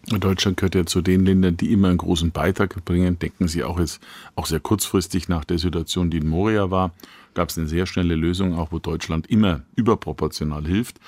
Deutschland 0.06 0.56
gehört 0.56 0.74
ja 0.74 0.86
zu 0.86 1.02
den 1.02 1.26
Ländern, 1.26 1.56
die 1.56 1.72
immer 1.72 1.88
einen 1.88 1.98
großen 1.98 2.30
Beitrag 2.32 2.84
bringen. 2.84 3.18
Denken 3.18 3.48
Sie 3.48 3.62
auch 3.62 3.78
jetzt, 3.78 4.00
auch 4.34 4.46
sehr 4.46 4.60
kurzfristig 4.60 5.28
nach 5.28 5.44
der 5.44 5.58
Situation, 5.58 6.10
die 6.10 6.18
in 6.18 6.26
Moria 6.26 6.70
war, 6.70 6.92
gab 7.34 7.50
es 7.50 7.58
eine 7.58 7.68
sehr 7.68 7.86
schnelle 7.86 8.14
Lösung, 8.14 8.56
auch 8.56 8.72
wo 8.72 8.78
Deutschland 8.78 9.28
immer 9.28 9.62
überproportional 9.76 10.66
hilft. 10.66 10.98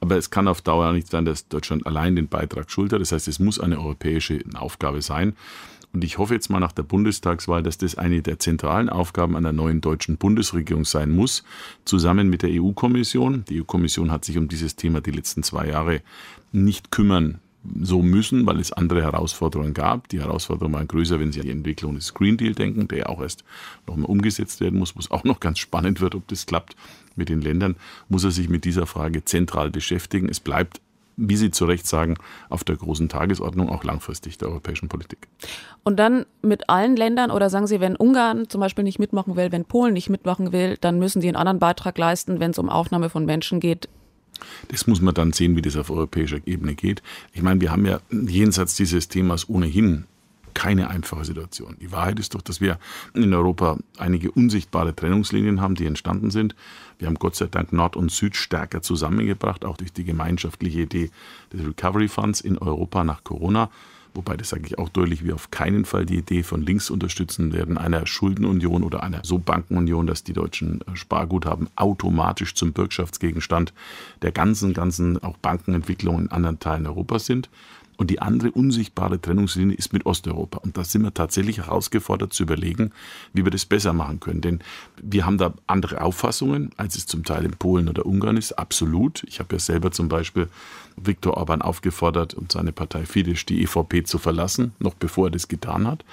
Aber 0.00 0.16
es 0.16 0.30
kann 0.30 0.48
auf 0.48 0.62
Dauer 0.62 0.92
nicht 0.92 1.08
sein, 1.08 1.24
dass 1.24 1.48
Deutschland 1.48 1.86
allein 1.86 2.16
den 2.16 2.28
Beitrag 2.28 2.70
schultert. 2.70 3.00
Das 3.00 3.12
heißt, 3.12 3.28
es 3.28 3.38
muss 3.38 3.60
eine 3.60 3.78
europäische 3.78 4.40
Aufgabe 4.54 5.02
sein. 5.02 5.34
Und 5.92 6.04
ich 6.04 6.18
hoffe 6.18 6.34
jetzt 6.34 6.50
mal 6.50 6.60
nach 6.60 6.72
der 6.72 6.82
Bundestagswahl, 6.82 7.62
dass 7.62 7.78
das 7.78 7.96
eine 7.96 8.22
der 8.22 8.38
zentralen 8.38 8.88
Aufgaben 8.88 9.36
einer 9.36 9.52
neuen 9.52 9.80
deutschen 9.80 10.16
Bundesregierung 10.16 10.84
sein 10.84 11.10
muss, 11.10 11.44
zusammen 11.84 12.28
mit 12.28 12.42
der 12.42 12.50
EU-Kommission. 12.52 13.44
Die 13.48 13.60
EU-Kommission 13.60 14.10
hat 14.10 14.24
sich 14.24 14.36
um 14.38 14.48
dieses 14.48 14.76
Thema 14.76 15.00
die 15.00 15.10
letzten 15.10 15.42
zwei 15.42 15.68
Jahre 15.68 16.02
nicht 16.52 16.90
kümmern 16.90 17.40
so 17.80 18.02
müssen, 18.02 18.46
weil 18.46 18.60
es 18.60 18.72
andere 18.72 19.02
Herausforderungen 19.02 19.74
gab. 19.74 20.08
Die 20.08 20.20
Herausforderungen 20.20 20.74
waren 20.74 20.88
größer, 20.88 21.20
wenn 21.20 21.32
Sie 21.32 21.40
an 21.40 21.46
die 21.46 21.52
Entwicklung 21.52 21.94
des 21.94 22.14
Green 22.14 22.36
Deal 22.36 22.54
denken, 22.54 22.88
der 22.88 22.98
ja 22.98 23.06
auch 23.06 23.20
erst 23.20 23.44
nochmal 23.86 24.06
umgesetzt 24.06 24.60
werden 24.60 24.78
muss, 24.78 24.96
wo 24.96 25.00
es 25.00 25.10
auch 25.10 25.24
noch 25.24 25.40
ganz 25.40 25.58
spannend 25.58 26.00
wird, 26.00 26.14
ob 26.14 26.26
das 26.28 26.46
klappt 26.46 26.76
mit 27.16 27.28
den 27.28 27.40
Ländern, 27.40 27.76
muss 28.08 28.24
er 28.24 28.30
sich 28.30 28.48
mit 28.48 28.64
dieser 28.64 28.86
Frage 28.86 29.24
zentral 29.24 29.70
beschäftigen. 29.70 30.28
Es 30.28 30.40
bleibt 30.40 30.80
wie 31.18 31.36
Sie 31.36 31.50
zu 31.50 31.64
Recht 31.64 31.86
sagen, 31.86 32.14
auf 32.48 32.64
der 32.64 32.76
großen 32.76 33.08
Tagesordnung 33.08 33.68
auch 33.68 33.82
langfristig 33.82 34.38
der 34.38 34.48
europäischen 34.48 34.88
Politik. 34.88 35.26
Und 35.82 35.98
dann 35.98 36.26
mit 36.42 36.70
allen 36.70 36.96
Ländern 36.96 37.30
oder 37.30 37.50
sagen 37.50 37.66
Sie, 37.66 37.80
wenn 37.80 37.96
Ungarn 37.96 38.48
zum 38.48 38.60
Beispiel 38.60 38.84
nicht 38.84 39.00
mitmachen 39.00 39.36
will, 39.36 39.50
wenn 39.50 39.64
Polen 39.64 39.94
nicht 39.94 40.08
mitmachen 40.08 40.52
will, 40.52 40.76
dann 40.80 40.98
müssen 40.98 41.20
die 41.20 41.28
einen 41.28 41.36
anderen 41.36 41.58
Beitrag 41.58 41.98
leisten, 41.98 42.38
wenn 42.38 42.52
es 42.52 42.58
um 42.58 42.70
Aufnahme 42.70 43.10
von 43.10 43.24
Menschen 43.24 43.58
geht, 43.58 43.88
das 44.68 44.86
muss 44.86 45.00
man 45.00 45.14
dann 45.14 45.32
sehen, 45.32 45.56
wie 45.56 45.62
das 45.62 45.76
auf 45.76 45.90
europäischer 45.90 46.38
Ebene 46.46 46.74
geht. 46.74 47.02
Ich 47.32 47.42
meine, 47.42 47.60
wir 47.60 47.70
haben 47.70 47.86
ja 47.86 48.00
jenseits 48.10 48.74
dieses 48.74 49.08
Themas 49.08 49.48
ohnehin 49.48 50.04
keine 50.58 50.90
einfache 50.90 51.24
Situation. 51.24 51.76
Die 51.80 51.92
Wahrheit 51.92 52.18
ist 52.18 52.34
doch, 52.34 52.42
dass 52.42 52.60
wir 52.60 52.80
in 53.14 53.32
Europa 53.32 53.78
einige 53.96 54.32
unsichtbare 54.32 54.94
Trennungslinien 54.94 55.60
haben, 55.60 55.76
die 55.76 55.86
entstanden 55.86 56.30
sind. 56.30 56.56
Wir 56.98 57.06
haben 57.06 57.14
Gott 57.14 57.36
sei 57.36 57.46
Dank 57.46 57.72
Nord 57.72 57.94
und 57.94 58.10
Süd 58.10 58.34
stärker 58.34 58.82
zusammengebracht, 58.82 59.64
auch 59.64 59.76
durch 59.76 59.92
die 59.92 60.02
gemeinschaftliche 60.02 60.80
Idee 60.80 61.10
des 61.52 61.64
Recovery 61.64 62.08
Funds 62.08 62.40
in 62.40 62.58
Europa 62.58 63.04
nach 63.04 63.22
Corona. 63.22 63.70
Wobei, 64.18 64.36
das 64.36 64.48
sage 64.48 64.64
ich 64.66 64.78
auch 64.78 64.88
deutlich, 64.88 65.22
wir 65.22 65.36
auf 65.36 65.52
keinen 65.52 65.84
Fall 65.84 66.04
die 66.04 66.16
Idee 66.16 66.42
von 66.42 66.60
links 66.60 66.90
unterstützen 66.90 67.52
werden, 67.52 67.78
einer 67.78 68.04
Schuldenunion 68.04 68.82
oder 68.82 69.04
einer 69.04 69.20
so 69.22 69.38
Bankenunion, 69.38 70.08
dass 70.08 70.24
die 70.24 70.32
deutschen 70.32 70.80
Sparguthaben 70.94 71.68
automatisch 71.76 72.56
zum 72.56 72.72
Bürgschaftsgegenstand 72.72 73.72
der 74.22 74.32
ganzen, 74.32 74.74
ganzen 74.74 75.22
auch 75.22 75.36
Bankenentwicklung 75.36 76.18
in 76.18 76.32
anderen 76.32 76.58
Teilen 76.58 76.88
Europas 76.88 77.26
sind. 77.26 77.48
Und 77.96 78.10
die 78.10 78.20
andere 78.20 78.50
unsichtbare 78.50 79.20
Trennungslinie 79.20 79.76
ist 79.76 79.92
mit 79.92 80.04
Osteuropa. 80.04 80.58
Und 80.58 80.76
da 80.76 80.82
sind 80.82 81.02
wir 81.02 81.14
tatsächlich 81.14 81.58
herausgefordert 81.58 82.32
zu 82.32 82.42
überlegen, 82.42 82.90
wie 83.32 83.44
wir 83.44 83.52
das 83.52 83.66
besser 83.66 83.92
machen 83.92 84.18
können. 84.18 84.40
Denn 84.40 84.60
wir 85.00 85.26
haben 85.26 85.38
da 85.38 85.54
andere 85.68 86.00
Auffassungen, 86.00 86.70
als 86.76 86.96
es 86.96 87.06
zum 87.06 87.24
Teil 87.24 87.44
in 87.44 87.52
Polen 87.52 87.88
oder 87.88 88.04
Ungarn 88.04 88.36
ist. 88.36 88.52
Absolut. 88.52 89.22
Ich 89.28 89.38
habe 89.38 89.54
ja 89.54 89.60
selber 89.60 89.92
zum 89.92 90.08
Beispiel 90.08 90.48
Viktor 91.06 91.36
Orban 91.36 91.62
aufgefordert 91.62 92.34
und 92.34 92.52
seine 92.52 92.72
Partei 92.72 93.04
Fidesz, 93.06 93.46
die 93.46 93.62
EVP 93.62 94.04
zu 94.04 94.18
verlassen, 94.18 94.72
noch 94.78 94.94
bevor 94.94 95.28
er 95.28 95.30
das 95.30 95.48
getan 95.48 95.86
hat. 95.86 96.04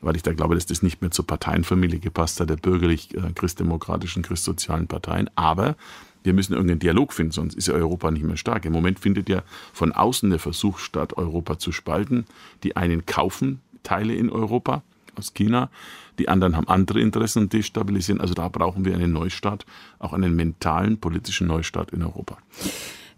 Weil 0.00 0.16
ich 0.16 0.22
da 0.22 0.32
glaube, 0.32 0.54
dass 0.54 0.66
das 0.66 0.82
nicht 0.82 1.00
mehr 1.00 1.10
zur 1.10 1.26
Parteienfamilie 1.26 1.98
gepasst 1.98 2.38
hat, 2.40 2.50
der 2.50 2.56
bürgerlich-christdemokratischen, 2.56 4.22
christsozialen 4.22 4.86
Parteien. 4.86 5.30
Aber 5.34 5.76
wir 6.22 6.32
müssen 6.32 6.52
irgendeinen 6.52 6.80
Dialog 6.80 7.12
finden, 7.12 7.32
sonst 7.32 7.54
ist 7.54 7.68
ja 7.68 7.74
Europa 7.74 8.10
nicht 8.10 8.24
mehr 8.24 8.36
stark. 8.36 8.64
Im 8.64 8.72
Moment 8.72 8.98
findet 8.98 9.28
ja 9.28 9.42
von 9.72 9.92
außen 9.92 10.28
der 10.28 10.38
Versuch 10.38 10.78
statt, 10.78 11.16
Europa 11.16 11.58
zu 11.58 11.72
spalten. 11.72 12.26
Die 12.62 12.76
einen 12.76 13.06
kaufen 13.06 13.60
Teile 13.82 14.14
in 14.14 14.30
Europa 14.30 14.82
aus 15.16 15.34
China, 15.34 15.70
die 16.18 16.28
anderen 16.28 16.56
haben 16.56 16.68
andere 16.68 17.00
Interessen 17.00 17.44
und 17.44 17.52
destabilisieren. 17.52 18.20
Also 18.20 18.34
da 18.34 18.48
brauchen 18.48 18.84
wir 18.84 18.94
einen 18.94 19.12
Neustart, 19.12 19.66
auch 19.98 20.12
einen 20.12 20.34
mentalen 20.34 20.98
politischen 20.98 21.46
Neustart 21.46 21.90
in 21.92 22.02
Europa. 22.02 22.38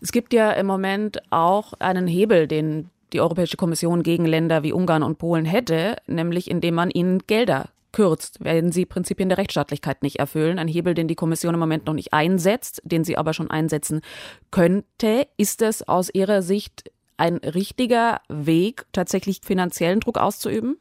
Es 0.01 0.13
gibt 0.13 0.33
ja 0.33 0.53
im 0.53 0.67
Moment 0.67 1.21
auch 1.31 1.73
einen 1.79 2.07
Hebel, 2.07 2.47
den 2.47 2.91
die 3.13 3.21
Europäische 3.21 3.57
Kommission 3.57 4.03
gegen 4.03 4.27
Länder 4.27 4.63
wie 4.63 4.73
Ungarn 4.73 5.03
und 5.03 5.19
Polen 5.19 5.45
hätte, 5.45 5.97
nämlich 6.07 6.51
indem 6.51 6.75
man 6.75 6.91
ihnen 6.91 7.21
Gelder 7.27 7.71
kürzt, 7.93 8.39
wenn 8.45 8.71
sie 8.71 8.85
Prinzipien 8.85 9.29
der 9.29 9.39
Rechtsstaatlichkeit 9.39 10.03
nicht 10.03 10.19
erfüllen. 10.19 10.59
Ein 10.59 10.69
Hebel, 10.69 10.95
den 10.95 11.09
die 11.09 11.15
Kommission 11.15 11.55
im 11.55 11.61
Moment 11.61 11.87
noch 11.87 11.95
nicht 11.95 12.13
einsetzt, 12.13 12.83
den 12.85 13.03
sie 13.03 13.17
aber 13.17 13.33
schon 13.33 13.51
einsetzen 13.51 14.03
könnte. 14.51 15.27
Ist 15.37 15.63
es 15.63 15.87
aus 15.89 16.11
Ihrer 16.13 16.43
Sicht 16.43 16.91
ein 17.17 17.39
richtiger 17.39 18.21
Weg, 18.29 18.87
tatsächlich 18.93 19.41
finanziellen 19.43 20.01
Druck 20.01 20.19
auszuüben? 20.19 20.77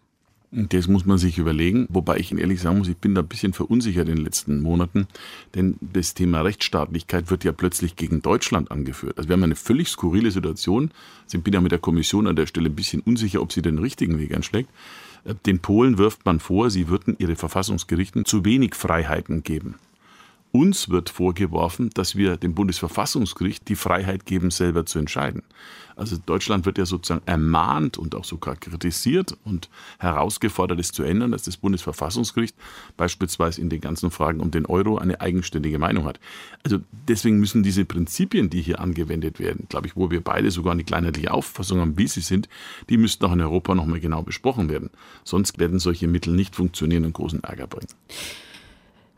Das 0.59 0.87
muss 0.87 1.05
man 1.05 1.19
sich 1.19 1.37
überlegen, 1.37 1.85
wobei 1.87 2.17
ich 2.17 2.31
Ihnen 2.31 2.39
ehrlich 2.39 2.61
sagen 2.61 2.79
muss, 2.79 2.87
ich 2.87 2.97
bin 2.97 3.13
da 3.13 3.21
ein 3.21 3.27
bisschen 3.27 3.53
verunsichert 3.53 4.09
in 4.09 4.15
den 4.15 4.25
letzten 4.25 4.59
Monaten, 4.59 5.05
denn 5.53 5.75
das 5.79 6.15
Thema 6.15 6.41
Rechtsstaatlichkeit 6.41 7.29
wird 7.29 7.43
ja 7.43 7.51
plötzlich 7.51 7.95
gegen 7.95 8.23
Deutschland 8.23 8.71
angeführt. 8.71 9.19
Also 9.19 9.29
wir 9.29 9.33
haben 9.33 9.43
eine 9.43 9.55
völlig 9.55 9.87
skurrile 9.87 10.31
Situation. 10.31 10.89
Ich 11.31 11.39
bin 11.43 11.53
ja 11.53 11.61
mit 11.61 11.73
der 11.73 11.77
Kommission 11.77 12.25
an 12.25 12.35
der 12.35 12.47
Stelle 12.47 12.69
ein 12.69 12.75
bisschen 12.75 13.01
unsicher, 13.01 13.43
ob 13.43 13.53
sie 13.53 13.61
den 13.61 13.77
richtigen 13.77 14.17
Weg 14.17 14.35
anschlägt. 14.35 14.71
Den 15.45 15.59
Polen 15.59 15.99
wirft 15.99 16.25
man 16.25 16.39
vor, 16.39 16.71
sie 16.71 16.87
würden 16.87 17.15
ihre 17.19 17.35
Verfassungsgerichten 17.35 18.25
zu 18.25 18.43
wenig 18.43 18.73
Freiheiten 18.73 19.43
geben. 19.43 19.75
Uns 20.51 20.89
wird 20.89 21.11
vorgeworfen, 21.11 21.91
dass 21.93 22.15
wir 22.15 22.35
dem 22.35 22.55
Bundesverfassungsgericht 22.55 23.67
die 23.69 23.75
Freiheit 23.75 24.25
geben, 24.25 24.49
selber 24.49 24.87
zu 24.87 24.97
entscheiden. 24.97 25.43
Also 25.97 26.15
Deutschland 26.23 26.65
wird 26.65 26.77
ja 26.77 26.85
sozusagen 26.85 27.25
ermahnt 27.25 27.97
und 27.97 28.13
auch 28.15 28.23
sogar 28.23 28.55
kritisiert 28.55 29.35
und 29.43 29.69
herausgefordert, 29.97 30.79
es 30.79 30.91
zu 30.91 31.03
ändern, 31.03 31.31
dass 31.31 31.43
das 31.43 31.57
Bundesverfassungsgericht 31.57 32.55
beispielsweise 32.95 33.59
in 33.61 33.69
den 33.69 33.81
ganzen 33.81 34.11
Fragen 34.11 34.39
um 34.39 34.51
den 34.51 34.67
Euro 34.67 34.99
eine 34.99 35.19
eigenständige 35.21 35.79
Meinung 35.79 36.05
hat. 36.05 36.19
Also 36.63 36.77
deswegen 37.07 37.39
müssen 37.39 37.63
diese 37.63 37.83
Prinzipien, 37.83 38.49
die 38.49 38.61
hier 38.61 38.79
angewendet 38.79 39.39
werden, 39.39 39.65
glaube 39.69 39.87
ich, 39.87 39.95
wo 39.95 40.11
wir 40.11 40.21
beide 40.23 40.51
sogar 40.51 40.73
eine 40.73 40.83
kleinheitliche 40.83 41.33
Auffassung 41.33 41.79
haben, 41.79 41.97
wie 41.97 42.07
sie 42.07 42.21
sind, 42.21 42.47
die 42.89 42.97
müssten 42.97 43.25
auch 43.25 43.33
in 43.33 43.41
Europa 43.41 43.73
nochmal 43.73 43.99
genau 43.99 44.21
besprochen 44.21 44.69
werden. 44.69 44.91
Sonst 45.23 45.57
werden 45.57 45.79
solche 45.79 46.07
Mittel 46.07 46.33
nicht 46.33 46.55
funktionieren 46.55 47.05
und 47.05 47.13
großen 47.13 47.43
Ärger 47.43 47.67
bringen. 47.67 47.87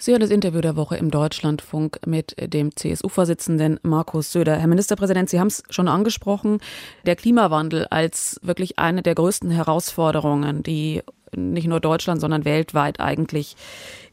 Sie 0.01 0.11
hören 0.11 0.21
das 0.21 0.29
Interview 0.29 0.61
der 0.61 0.77
Woche 0.77 0.95
im 0.95 1.11
Deutschlandfunk 1.11 1.99
mit 2.05 2.33
dem 2.39 2.73
CSU-Vorsitzenden 2.73 3.81
Markus 3.83 4.31
Söder. 4.31 4.55
Herr 4.55 4.67
Ministerpräsident, 4.67 5.29
Sie 5.29 5.41
haben 5.41 5.47
es 5.47 5.61
schon 5.69 5.89
angesprochen, 5.89 6.59
der 7.05 7.17
Klimawandel 7.17 7.85
als 7.89 8.39
wirklich 8.41 8.79
eine 8.79 9.01
der 9.01 9.13
größten 9.15 9.51
Herausforderungen, 9.51 10.63
die 10.63 11.01
nicht 11.35 11.67
nur 11.67 11.81
Deutschland, 11.81 12.21
sondern 12.21 12.45
weltweit 12.45 13.01
eigentlich 13.01 13.57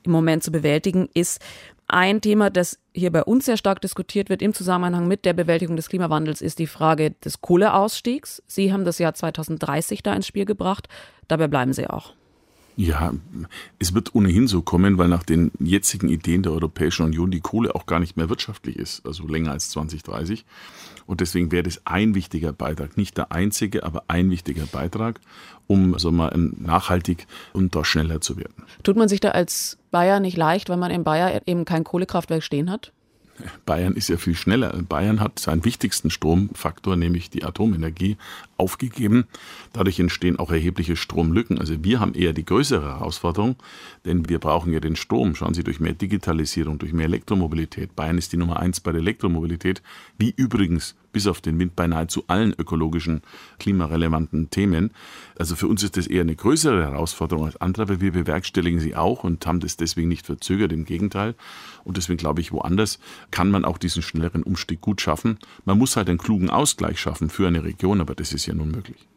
im 0.02 0.10
Moment 0.10 0.42
zu 0.42 0.50
bewältigen 0.50 1.08
ist. 1.14 1.40
Ein 1.86 2.20
Thema, 2.20 2.50
das 2.50 2.80
hier 2.92 3.12
bei 3.12 3.22
uns 3.22 3.44
sehr 3.44 3.56
stark 3.56 3.80
diskutiert 3.80 4.28
wird 4.28 4.42
im 4.42 4.54
Zusammenhang 4.54 5.06
mit 5.06 5.24
der 5.24 5.34
Bewältigung 5.34 5.76
des 5.76 5.88
Klimawandels, 5.88 6.42
ist 6.42 6.58
die 6.58 6.66
Frage 6.66 7.12
des 7.12 7.40
Kohleausstiegs. 7.42 8.42
Sie 8.48 8.72
haben 8.72 8.84
das 8.84 8.98
Jahr 8.98 9.14
2030 9.14 10.02
da 10.02 10.14
ins 10.14 10.26
Spiel 10.26 10.46
gebracht. 10.46 10.88
Dabei 11.28 11.46
bleiben 11.46 11.72
Sie 11.72 11.88
auch. 11.88 12.12
Ja, 12.76 13.14
es 13.78 13.94
wird 13.94 14.14
ohnehin 14.14 14.48
so 14.48 14.60
kommen, 14.60 14.98
weil 14.98 15.08
nach 15.08 15.22
den 15.22 15.50
jetzigen 15.58 16.10
Ideen 16.10 16.42
der 16.42 16.52
Europäischen 16.52 17.06
Union 17.06 17.30
die 17.30 17.40
Kohle 17.40 17.74
auch 17.74 17.86
gar 17.86 18.00
nicht 18.00 18.18
mehr 18.18 18.28
wirtschaftlich 18.28 18.76
ist, 18.76 19.06
also 19.06 19.26
länger 19.26 19.52
als 19.52 19.70
2030. 19.70 20.44
Und 21.06 21.20
deswegen 21.22 21.52
wäre 21.52 21.62
das 21.62 21.80
ein 21.86 22.14
wichtiger 22.14 22.52
Beitrag, 22.52 22.98
nicht 22.98 23.16
der 23.16 23.32
einzige, 23.32 23.84
aber 23.84 24.04
ein 24.08 24.30
wichtiger 24.30 24.66
Beitrag, 24.66 25.20
um 25.66 25.98
so 25.98 26.12
mal 26.12 26.36
nachhaltig 26.36 27.26
und 27.54 27.74
da 27.74 27.82
schneller 27.82 28.20
zu 28.20 28.36
werden. 28.36 28.64
Tut 28.82 28.96
man 28.96 29.08
sich 29.08 29.20
da 29.20 29.30
als 29.30 29.78
Bayer 29.90 30.20
nicht 30.20 30.36
leicht, 30.36 30.68
wenn 30.68 30.78
man 30.78 30.90
in 30.90 31.04
Bayer 31.04 31.40
eben 31.46 31.64
kein 31.64 31.84
Kohlekraftwerk 31.84 32.42
stehen 32.42 32.70
hat? 32.70 32.92
Bayern 33.64 33.94
ist 33.94 34.08
ja 34.08 34.16
viel 34.16 34.34
schneller. 34.34 34.72
Bayern 34.88 35.20
hat 35.20 35.38
seinen 35.38 35.64
wichtigsten 35.64 36.10
Stromfaktor, 36.10 36.96
nämlich 36.96 37.30
die 37.30 37.44
Atomenergie, 37.44 38.16
aufgegeben. 38.56 39.26
Dadurch 39.72 40.00
entstehen 40.00 40.38
auch 40.38 40.50
erhebliche 40.50 40.96
Stromlücken. 40.96 41.58
Also 41.58 41.82
wir 41.84 42.00
haben 42.00 42.14
eher 42.14 42.32
die 42.32 42.44
größere 42.44 42.98
Herausforderung, 42.98 43.56
denn 44.04 44.28
wir 44.28 44.38
brauchen 44.38 44.72
ja 44.72 44.80
den 44.80 44.96
Strom. 44.96 45.34
Schauen 45.34 45.54
Sie, 45.54 45.64
durch 45.64 45.80
mehr 45.80 45.92
Digitalisierung, 45.92 46.78
durch 46.78 46.92
mehr 46.92 47.06
Elektromobilität. 47.06 47.94
Bayern 47.94 48.18
ist 48.18 48.32
die 48.32 48.38
Nummer 48.38 48.58
eins 48.60 48.80
bei 48.80 48.92
der 48.92 49.00
Elektromobilität, 49.00 49.82
wie 50.18 50.32
übrigens 50.36 50.94
bis 51.16 51.26
auf 51.26 51.40
den 51.40 51.58
Wind 51.58 51.74
bei 51.74 51.86
nahezu 51.86 52.24
allen 52.26 52.52
ökologischen, 52.58 53.22
klimarelevanten 53.58 54.50
Themen. 54.50 54.90
Also 55.38 55.56
für 55.56 55.66
uns 55.66 55.82
ist 55.82 55.96
das 55.96 56.06
eher 56.06 56.20
eine 56.20 56.36
größere 56.36 56.82
Herausforderung 56.82 57.46
als 57.46 57.58
andere, 57.58 57.84
aber 57.84 58.02
wir 58.02 58.12
bewerkstelligen 58.12 58.80
sie 58.80 58.94
auch 58.94 59.24
und 59.24 59.46
haben 59.46 59.60
das 59.60 59.78
deswegen 59.78 60.08
nicht 60.08 60.26
verzögert, 60.26 60.72
im 60.72 60.84
Gegenteil. 60.84 61.34
Und 61.84 61.96
deswegen 61.96 62.18
glaube 62.18 62.42
ich, 62.42 62.52
woanders 62.52 62.98
kann 63.30 63.50
man 63.50 63.64
auch 63.64 63.78
diesen 63.78 64.02
schnelleren 64.02 64.42
Umstieg 64.42 64.82
gut 64.82 65.00
schaffen. 65.00 65.38
Man 65.64 65.78
muss 65.78 65.96
halt 65.96 66.10
einen 66.10 66.18
klugen 66.18 66.50
Ausgleich 66.50 67.00
schaffen 67.00 67.30
für 67.30 67.46
eine 67.46 67.64
Region, 67.64 68.02
aber 68.02 68.14
das 68.14 68.34
ist 68.34 68.44
ja 68.44 68.52
nun 68.52 68.72
möglich. 68.72 69.08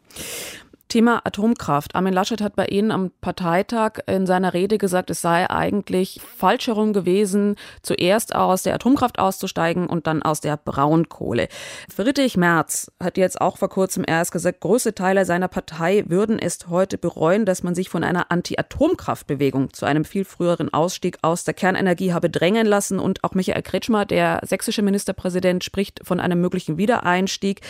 Thema 0.90 1.22
Atomkraft. 1.24 1.94
Armin 1.94 2.12
Laschet 2.12 2.42
hat 2.42 2.56
bei 2.56 2.66
Ihnen 2.66 2.90
am 2.90 3.12
Parteitag 3.20 4.00
in 4.06 4.26
seiner 4.26 4.52
Rede 4.52 4.76
gesagt, 4.76 5.08
es 5.08 5.22
sei 5.22 5.48
eigentlich 5.48 6.20
falsch 6.36 6.66
herum 6.66 6.92
gewesen, 6.92 7.54
zuerst 7.80 8.34
aus 8.34 8.64
der 8.64 8.74
Atomkraft 8.74 9.20
auszusteigen 9.20 9.86
und 9.86 10.08
dann 10.08 10.22
aus 10.22 10.40
der 10.40 10.56
Braunkohle. 10.56 11.48
Friedrich 11.94 12.36
Merz 12.36 12.90
hat 13.00 13.16
jetzt 13.16 13.40
auch 13.40 13.56
vor 13.56 13.68
kurzem 13.68 14.04
erst 14.06 14.32
gesagt, 14.32 14.60
große 14.60 14.94
Teile 14.94 15.24
seiner 15.24 15.46
Partei 15.46 16.04
würden 16.08 16.40
es 16.40 16.58
heute 16.68 16.98
bereuen, 16.98 17.46
dass 17.46 17.62
man 17.62 17.76
sich 17.76 17.88
von 17.88 18.02
einer 18.02 18.32
Anti-Atomkraftbewegung 18.32 19.72
zu 19.72 19.86
einem 19.86 20.04
viel 20.04 20.24
früheren 20.24 20.74
Ausstieg 20.74 21.18
aus 21.22 21.44
der 21.44 21.54
Kernenergie 21.54 22.12
habe 22.12 22.30
drängen 22.30 22.66
lassen. 22.66 22.98
Und 22.98 23.22
auch 23.22 23.34
Michael 23.34 23.62
Kretschmer, 23.62 24.06
der 24.06 24.40
sächsische 24.44 24.82
Ministerpräsident, 24.82 25.62
spricht 25.62 26.00
von 26.02 26.18
einem 26.18 26.40
möglichen 26.40 26.78
Wiedereinstieg. 26.78 27.60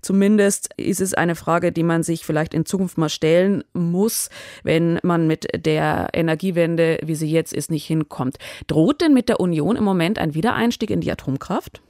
Zumindest 0.00 0.70
ist 0.76 1.00
es 1.00 1.14
eine 1.14 1.34
Frage, 1.34 1.72
die 1.72 1.82
man 1.82 2.04
sich 2.04 2.24
vielleicht 2.24 2.54
in 2.54 2.67
Zukunft 2.68 2.98
mal 2.98 3.08
stellen 3.08 3.64
muss, 3.72 4.30
wenn 4.62 5.00
man 5.02 5.26
mit 5.26 5.48
der 5.66 6.10
Energiewende, 6.12 7.00
wie 7.02 7.16
sie 7.16 7.30
jetzt 7.30 7.52
ist, 7.52 7.70
nicht 7.70 7.86
hinkommt. 7.86 8.38
Droht 8.66 9.00
denn 9.00 9.14
mit 9.14 9.28
der 9.28 9.40
Union 9.40 9.76
im 9.76 9.84
Moment 9.84 10.18
ein 10.18 10.34
Wiedereinstieg 10.34 10.90
in 10.90 11.00
die 11.00 11.10
Atomkraft? 11.10 11.82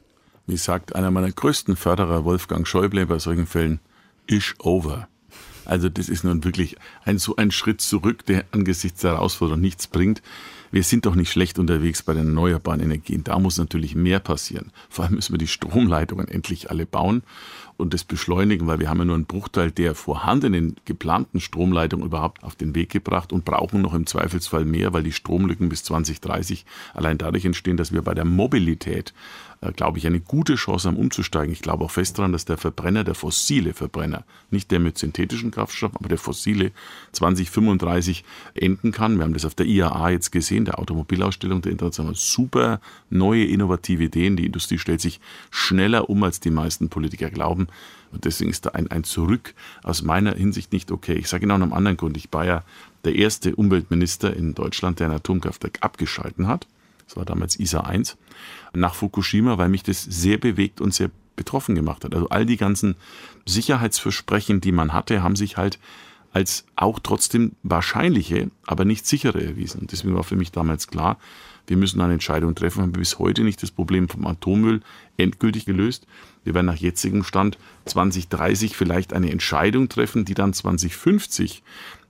Wie 0.47 0.57
sagt 0.57 0.97
einer 0.97 1.11
meiner 1.11 1.31
größten 1.31 1.77
Förderer, 1.77 2.25
Wolfgang 2.25 2.67
Schäuble, 2.67 3.05
bei 3.05 3.19
solchen 3.19 3.47
Fällen, 3.47 3.81
ish 4.27 4.55
over. 4.61 5.09
Also 5.69 5.89
das 5.89 6.09
ist 6.09 6.25
nun 6.25 6.45
wirklich 6.45 6.77
ein, 7.05 7.19
so 7.19 7.37
ein 7.37 7.51
Schritt 7.51 7.81
zurück, 7.81 8.25
der 8.27 8.47
angesichts 8.53 9.03
der 9.03 9.13
Herausforderung 9.13 9.61
nichts 9.61 9.87
bringt. 9.87 10.23
Wir 10.71 10.83
sind 10.83 11.07
doch 11.07 11.15
nicht 11.15 11.31
schlecht 11.31 11.59
unterwegs 11.59 12.03
bei 12.03 12.15
den 12.15 12.27
erneuerbaren 12.27 12.81
Energien. 12.81 13.23
Da 13.23 13.39
muss 13.39 13.59
natürlich 13.59 13.95
mehr 13.95 14.19
passieren. 14.19 14.73
Vor 14.89 15.05
allem 15.05 15.15
müssen 15.15 15.33
wir 15.33 15.39
die 15.39 15.47
Stromleitungen 15.47 16.27
endlich 16.27 16.71
alle 16.71 16.87
bauen 16.87 17.23
und 17.77 17.95
das 17.95 18.05
beschleunigen, 18.05 18.67
weil 18.67 18.81
wir 18.81 18.89
haben 18.89 18.99
ja 18.99 19.05
nur 19.05 19.15
einen 19.15 19.27
Bruchteil 19.27 19.71
der 19.71 19.95
vorhandenen 19.95 20.77
geplanten 20.85 21.41
Stromleitungen 21.41 22.07
überhaupt 22.07 22.43
auf 22.43 22.57
den 22.57 22.75
Weg 22.75 22.91
gebracht 22.91 23.33
und 23.33 23.45
brauchen 23.45 23.83
noch 23.83 23.95
im 23.95 24.07
Zweifelsfall 24.07 24.65
mehr, 24.65 24.93
weil 24.93 25.03
die 25.03 25.13
Stromlücken 25.13 25.69
bis 25.69 25.85
2030 25.85 26.67
allein 26.95 27.19
dadurch 27.19 27.45
entstehen, 27.45 27.77
dass 27.77 27.93
wir 27.93 28.03
bei 28.03 28.15
der 28.15 28.25
Mobilität 28.25 29.15
glaube 29.75 29.99
ich, 29.99 30.07
eine 30.07 30.21
gute 30.21 30.55
Chance 30.55 30.89
haben 30.89 30.97
umzusteigen. 30.97 31.53
Ich 31.53 31.63
glaube 31.63 31.85
auch 31.85 31.91
fest 31.91 32.19
daran, 32.19 32.33
dass 32.33 32.45
der 32.45 32.59
Verbrenner, 32.59 33.03
der 33.03 33.15
fossile 33.15 33.75
Verbrenner, 33.75 34.25
nicht 34.51 34.71
der 34.71 34.79
mit 34.79 34.99
synthetischen 34.99 35.51
Kraftstoffen, 35.51 35.97
aber 35.99 36.09
der 36.09 36.19
fossile 36.19 36.71
2035 37.13 38.25
enden 38.55 38.93
kann. 38.93 39.17
Wir 39.17 39.25
haben 39.25 39.33
das 39.33 39.45
auf 39.45 39.57
der 39.57 39.67
IAA 39.67 40.11
jetzt 40.11 40.31
gesehen, 40.31 40.65
der 40.65 40.79
Automobilausstellung 40.79 41.61
der 41.61 41.73
Internationalen. 41.73 42.15
Super 42.15 42.81
neue, 43.11 43.45
innovative 43.45 44.05
Ideen. 44.05 44.37
Die 44.37 44.47
Industrie 44.47 44.79
stellt 44.79 45.01
sich 45.01 45.21
schneller 45.51 46.09
um, 46.09 46.23
als 46.23 46.39
die 46.39 46.51
meisten 46.51 46.89
Politiker 46.89 47.31
glauben. 47.31 47.67
Und 48.13 48.25
deswegen 48.25 48.51
ist 48.51 48.65
da 48.65 48.71
ein, 48.71 48.91
ein 48.91 49.05
Zurück 49.05 49.55
aus 49.83 50.03
meiner 50.03 50.35
Hinsicht 50.35 50.73
nicht 50.73 50.93
okay. 50.93 51.15
Ich 51.15 51.29
sage 51.29 51.47
noch 51.47 51.57
einen 51.57 51.73
anderen 51.73 51.97
Grund. 51.97 52.17
Ich 52.17 52.29
war 52.33 52.45
ja 52.45 52.63
der 53.05 53.17
erste 53.17 53.57
Umweltminister 53.57 54.35
in 54.35 54.55
Deutschland, 54.55 55.01
der 55.01 55.09
ein 55.09 55.17
Atomkraftwerk 55.17 55.79
abgeschalten 55.81 56.47
hat. 56.47 56.67
Das 57.09 57.17
war 57.17 57.25
damals 57.25 57.59
ISA 57.59 57.81
1 57.81 58.17
nach 58.75 58.95
Fukushima, 58.95 59.59
weil 59.59 59.71
mich 59.71 59.83
das 59.83 60.03
sehr 60.03 60.39
bewegt 60.39 60.81
und 60.81 60.95
sehr 60.95 61.11
betroffen 61.37 61.75
gemacht 61.75 62.05
hat. 62.05 62.15
Also 62.15 62.29
all 62.29 62.45
die 62.45 62.59
ganzen 62.59 62.97
Sicherheitsversprechen, 63.47 64.61
die 64.61 64.73
man 64.73 64.93
hatte, 64.93 65.23
haben 65.23 65.37
sich 65.37 65.57
halt 65.57 65.79
als 66.33 66.67
auch 66.77 66.99
trotzdem 66.99 67.53
wahrscheinliche, 67.63 68.51
aber 68.67 68.85
nicht 68.85 69.07
sichere 69.07 69.43
erwiesen. 69.43 69.87
Deswegen 69.91 70.15
war 70.15 70.25
für 70.25 70.37
mich 70.37 70.53
damals 70.53 70.89
klar, 70.89 71.19
wir 71.67 71.77
müssen 71.77 72.01
eine 72.01 72.15
Entscheidung 72.15 72.55
treffen. 72.55 72.79
Wir 72.79 72.83
haben 72.85 72.93
bis 72.93 73.19
heute 73.19 73.45
nicht 73.45 73.63
das 73.63 73.71
Problem 73.71 74.09
vom 74.09 74.27
Atommüll 74.27 74.81
endgültig 75.17 75.65
gelöst. 75.65 76.07
Wir 76.45 76.55
werden 76.55 76.67
nach 76.67 76.77
jetzigem 76.77 77.25
Stand 77.25 77.59
2030 77.87 78.77
vielleicht 78.77 79.13
eine 79.13 79.31
Entscheidung 79.31 79.89
treffen, 79.89 80.25
die 80.25 80.35
dann 80.35 80.53
2050 80.53 81.63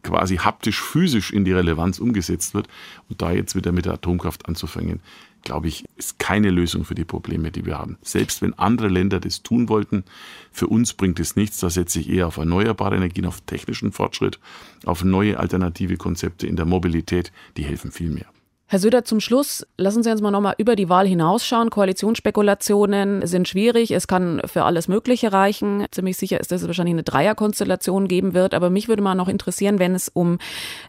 quasi 0.02 0.36
haptisch, 0.36 0.80
physisch 0.80 1.32
in 1.32 1.44
die 1.44 1.52
Relevanz 1.52 1.98
umgesetzt 1.98 2.54
wird. 2.54 2.68
Und 3.08 3.22
da 3.22 3.32
jetzt 3.32 3.54
wieder 3.54 3.72
mit 3.72 3.86
der 3.86 3.94
Atomkraft 3.94 4.48
anzufangen, 4.48 5.00
glaube 5.42 5.68
ich, 5.68 5.84
ist 5.96 6.18
keine 6.18 6.50
Lösung 6.50 6.84
für 6.84 6.94
die 6.94 7.04
Probleme, 7.04 7.50
die 7.50 7.64
wir 7.64 7.78
haben. 7.78 7.96
Selbst 8.02 8.42
wenn 8.42 8.54
andere 8.54 8.88
Länder 8.88 9.20
das 9.20 9.42
tun 9.42 9.68
wollten, 9.68 10.04
für 10.52 10.66
uns 10.66 10.94
bringt 10.94 11.20
es 11.20 11.36
nichts. 11.36 11.58
Da 11.58 11.70
setze 11.70 12.00
ich 12.00 12.08
eher 12.08 12.26
auf 12.26 12.36
erneuerbare 12.36 12.96
Energien, 12.96 13.26
auf 13.26 13.40
technischen 13.42 13.92
Fortschritt, 13.92 14.38
auf 14.84 15.04
neue 15.04 15.38
alternative 15.38 15.96
Konzepte 15.96 16.46
in 16.46 16.56
der 16.56 16.66
Mobilität. 16.66 17.32
Die 17.56 17.64
helfen 17.64 17.92
viel 17.92 18.10
mehr. 18.10 18.26
Herr 18.70 18.80
Söder, 18.80 19.02
zum 19.02 19.18
Schluss 19.18 19.66
lassen 19.78 20.02
Sie 20.02 20.10
uns 20.10 20.20
mal 20.20 20.30
nochmal 20.30 20.54
über 20.58 20.76
die 20.76 20.90
Wahl 20.90 21.08
hinausschauen. 21.08 21.70
Koalitionsspekulationen 21.70 23.26
sind 23.26 23.48
schwierig. 23.48 23.92
Es 23.92 24.06
kann 24.06 24.42
für 24.44 24.64
alles 24.64 24.88
Mögliche 24.88 25.32
reichen. 25.32 25.86
Ziemlich 25.90 26.18
sicher 26.18 26.38
ist, 26.38 26.52
dass 26.52 26.60
es 26.60 26.66
wahrscheinlich 26.66 26.92
eine 26.92 27.02
Dreierkonstellation 27.02 28.08
geben 28.08 28.34
wird. 28.34 28.52
Aber 28.52 28.68
mich 28.68 28.86
würde 28.86 29.00
mal 29.00 29.14
noch 29.14 29.28
interessieren, 29.28 29.78
wenn 29.78 29.94
es 29.94 30.10
um 30.10 30.36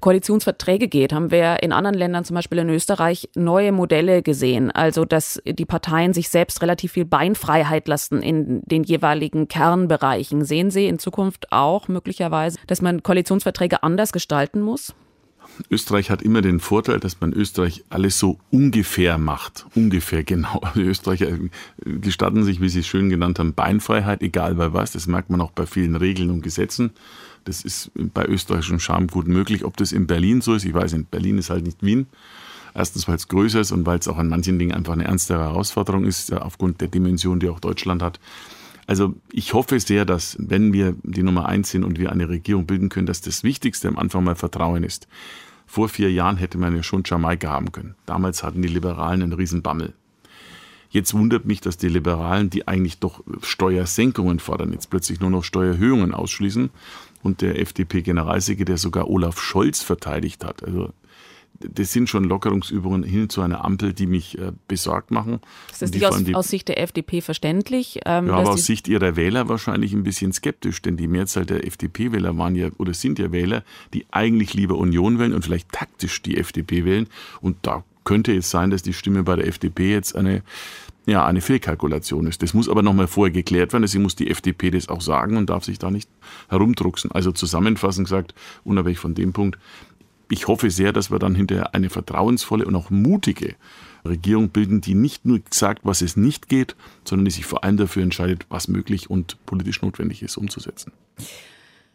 Koalitionsverträge 0.02 0.90
geht. 0.90 1.14
Haben 1.14 1.32
wir 1.32 1.64
in 1.64 1.72
anderen 1.72 1.96
Ländern, 1.96 2.26
zum 2.26 2.36
Beispiel 2.36 2.58
in 2.58 2.70
Österreich, 2.70 3.30
neue 3.36 3.72
Modelle 3.72 4.24
gesehen? 4.24 4.72
Also, 4.72 5.06
dass 5.06 5.42
die 5.46 5.66
Parteien 5.66 6.12
sich 6.12 6.28
selbst 6.28 6.62
relativ 6.62 6.92
viel 6.92 7.06
Beinfreiheit 7.06 7.88
lassen 7.88 8.22
in 8.22 8.62
den 8.66 8.84
jeweiligen 8.84 9.48
Kernbereichen. 9.48 10.44
Sehen 10.44 10.70
Sie 10.70 10.86
in 10.88 11.00
Zukunft 11.00 11.54
auch 11.54 11.88
möglicherweise, 11.88 12.60
dass 12.68 12.82
man 12.82 13.04
Koalitionsverträge 13.04 13.84
anders 13.84 14.12
gestalten 14.12 14.60
muss? 14.60 14.94
Österreich 15.70 16.10
hat 16.10 16.22
immer 16.22 16.42
den 16.42 16.60
Vorteil, 16.60 17.00
dass 17.00 17.20
man 17.22 17.34
Österreich 17.34 17.84
alles 17.90 18.20
so 18.20 18.40
ungefähr 18.52 19.18
macht. 19.18 19.66
Ungefähr 19.76 20.24
genau. 20.26 20.62
Die 20.76 20.82
Österreicher 20.82 21.38
gestatten 21.86 22.44
sich, 22.44 22.62
wie 22.62 22.70
Sie 22.70 22.80
es 22.80 22.88
schön 22.88 23.10
genannt 23.10 23.40
haben, 23.40 23.54
Beinfreiheit, 23.54 24.22
egal 24.22 24.56
bei 24.56 24.74
was. 24.74 24.92
Das 24.92 25.08
merkt 25.08 25.30
man 25.30 25.42
auch 25.42 25.52
bei 25.52 25.66
vielen 25.66 25.96
Regeln 25.96 26.30
und 26.30 26.42
Gesetzen. 26.42 26.92
Das 27.46 27.64
ist 27.64 27.92
bei 27.96 28.26
österreichischem 28.26 28.80
Charme 28.80 29.08
gut 29.08 29.28
möglich. 29.28 29.66
Ob 29.66 29.78
das 29.78 29.92
in 29.92 30.08
Berlin 30.08 30.42
so 30.42 30.54
ist, 30.54 30.66
ich 30.66 30.74
weiß 30.74 30.94
nicht. 30.94 31.12
Berlin 31.12 31.38
ist 31.38 31.50
halt 31.50 31.64
nicht 31.64 31.84
Wien. 31.84 32.08
Erstens, 32.76 33.08
weil 33.08 33.16
es 33.16 33.28
größer 33.28 33.62
ist 33.62 33.72
und 33.72 33.86
weil 33.86 34.00
es 34.00 34.08
auch 34.08 34.18
an 34.18 34.30
manchen 34.30 34.60
Dingen 34.60 34.74
einfach 34.74 34.94
eine 34.94 35.06
ernstere 35.06 35.40
Herausforderung 35.40 36.06
ist, 36.06 36.32
aufgrund 36.34 36.82
der 36.82 36.88
Dimension, 36.88 37.40
die 37.40 37.50
auch 37.50 37.60
Deutschland 37.60 38.02
hat. 38.02 38.20
Also 38.90 39.14
ich 39.32 39.54
hoffe 39.54 39.80
sehr, 39.80 40.04
dass 40.04 40.36
wenn 40.40 40.74
wir 40.74 40.96
die 41.04 41.22
Nummer 41.22 41.48
eins 41.48 41.70
sind 41.70 41.84
und 41.84 42.00
wir 42.00 42.12
eine 42.12 42.28
Regierung 42.28 42.66
bilden 42.66 42.90
können, 42.90 43.06
dass 43.06 43.22
das 43.22 43.44
Wichtigste 43.44 43.88
am 43.88 43.98
Anfang 43.98 44.24
mal 44.24 44.36
Vertrauen 44.36 44.84
ist. 44.84 45.08
Vor 45.70 45.88
vier 45.88 46.12
Jahren 46.12 46.38
hätte 46.38 46.58
man 46.58 46.76
ja 46.76 46.82
schon 46.82 47.04
Jamaika 47.06 47.52
haben 47.52 47.72
können. 47.72 47.94
Damals 48.08 48.42
hatten 48.42 48.64
die 48.64 48.68
Liberalen 48.68 49.22
einen 49.22 49.34
Riesenbammel. 49.34 49.94
Jetzt 50.90 51.14
wundert 51.14 51.46
mich, 51.46 51.62
dass 51.62 51.78
die 51.78 51.90
Liberalen, 51.90 52.50
die 52.50 52.68
eigentlich 52.68 52.98
doch 52.98 53.24
Steuersenkungen 53.44 54.40
fordern, 54.40 54.74
jetzt 54.74 54.90
plötzlich 54.90 55.20
nur 55.20 55.30
noch 55.30 55.44
Steuererhöhungen 55.44 56.12
ausschließen 56.16 56.72
und 57.22 57.42
der 57.42 57.60
FDP-Generalsekretär 57.60 58.78
sogar 58.78 59.12
Olaf 59.12 59.40
Scholz 59.40 59.84
verteidigt 59.84 60.44
hat. 60.44 60.64
Also 60.64 60.92
das 61.60 61.92
sind 61.92 62.10
schon 62.10 62.24
Lockerungsübungen 62.24 63.04
hin 63.04 63.30
zu 63.30 63.42
einer 63.42 63.66
Ampel, 63.66 63.94
die 63.94 64.08
mich 64.08 64.38
äh, 64.38 64.52
besorgt 64.68 65.12
machen. 65.12 65.40
Ist 65.72 65.82
das 65.82 65.92
nicht 65.92 66.06
aus, 66.06 66.24
die, 66.24 66.36
aus, 66.36 66.48
Sicht 66.48 66.68
der 66.68 66.82
FDP 66.82 67.22
verständlich? 67.22 68.00
Ähm, 68.06 68.28
ja, 68.28 68.34
aber 68.34 68.52
aus 68.52 68.66
Sicht 68.66 68.88
ihrer 68.88 69.16
Wähler 69.16 69.50
wahrscheinlich 69.50 69.94
ein 69.94 70.04
bisschen 70.04 70.32
skeptisch, 70.32 70.82
denn 70.82 70.98
die 70.98 71.08
Mehrzahl 71.08 71.46
der 71.46 71.66
FDP-Wähler 71.66 72.38
waren 72.38 72.56
ja 72.56 72.70
oder 72.78 72.94
sind 72.94 73.20
ja 73.20 73.32
Wähler, 73.32 73.64
die 73.94 74.06
eigentlich 74.12 74.54
lieber 74.54 74.78
Union 74.78 75.20
wählen 75.20 75.34
und 75.34 75.44
vielleicht 75.44 75.72
taktisch 75.72 76.22
die 76.22 76.38
FDP 76.38 76.86
wählen. 76.86 77.08
Und 77.42 77.58
da 77.64 77.84
könnte 78.06 78.36
es 78.36 78.50
sein, 78.50 78.70
dass 78.70 78.82
die 78.82 78.94
Stimme 78.94 79.24
bei 79.24 79.36
der 79.36 79.48
FDP 79.48 79.92
jetzt 79.92 80.16
eine 80.16 80.44
ja, 81.10 81.26
eine 81.26 81.42
Fehlkalkulation 81.42 82.28
ist. 82.28 82.44
Das 82.44 82.54
muss 82.54 82.70
aber 82.70 82.84
nochmal 82.84 83.08
vorher 83.08 83.34
geklärt 83.34 83.74
werden. 83.74 83.82
Deswegen 83.82 84.04
muss 84.04 84.16
die 84.16 84.30
FDP 84.30 84.70
das 84.70 84.90
auch 84.90 85.02
sagen 85.02 85.38
und 85.38 85.50
darf 85.50 85.66
sich 85.66 85.80
da 85.80 85.90
nicht 85.90 86.10
herumdrucksen. 86.50 87.12
Also 87.12 87.32
zusammenfassend 87.32 88.08
gesagt, 88.08 88.36
unabhängig 88.64 89.00
von 89.00 89.16
dem 89.16 89.34
Punkt, 89.34 89.58
ich 90.30 90.48
hoffe 90.48 90.70
sehr, 90.70 90.94
dass 90.94 91.12
wir 91.12 91.20
dann 91.20 91.36
hinterher 91.36 91.74
eine 91.74 91.90
vertrauensvolle 91.90 92.66
und 92.66 92.76
auch 92.76 92.90
mutige 92.90 93.56
Regierung 94.06 94.50
bilden, 94.50 94.82
die 94.82 94.96
nicht 94.96 95.26
nur 95.26 95.40
sagt, 95.50 95.82
was 95.84 96.02
es 96.02 96.16
nicht 96.16 96.48
geht, 96.48 96.76
sondern 97.04 97.26
die 97.26 97.32
sich 97.32 97.46
vor 97.46 97.64
allem 97.64 97.78
dafür 97.78 98.04
entscheidet, 98.04 98.46
was 98.50 98.68
möglich 98.68 99.10
und 99.10 99.44
politisch 99.46 99.82
notwendig 99.82 100.24
ist, 100.24 100.38
umzusetzen. 100.38 100.92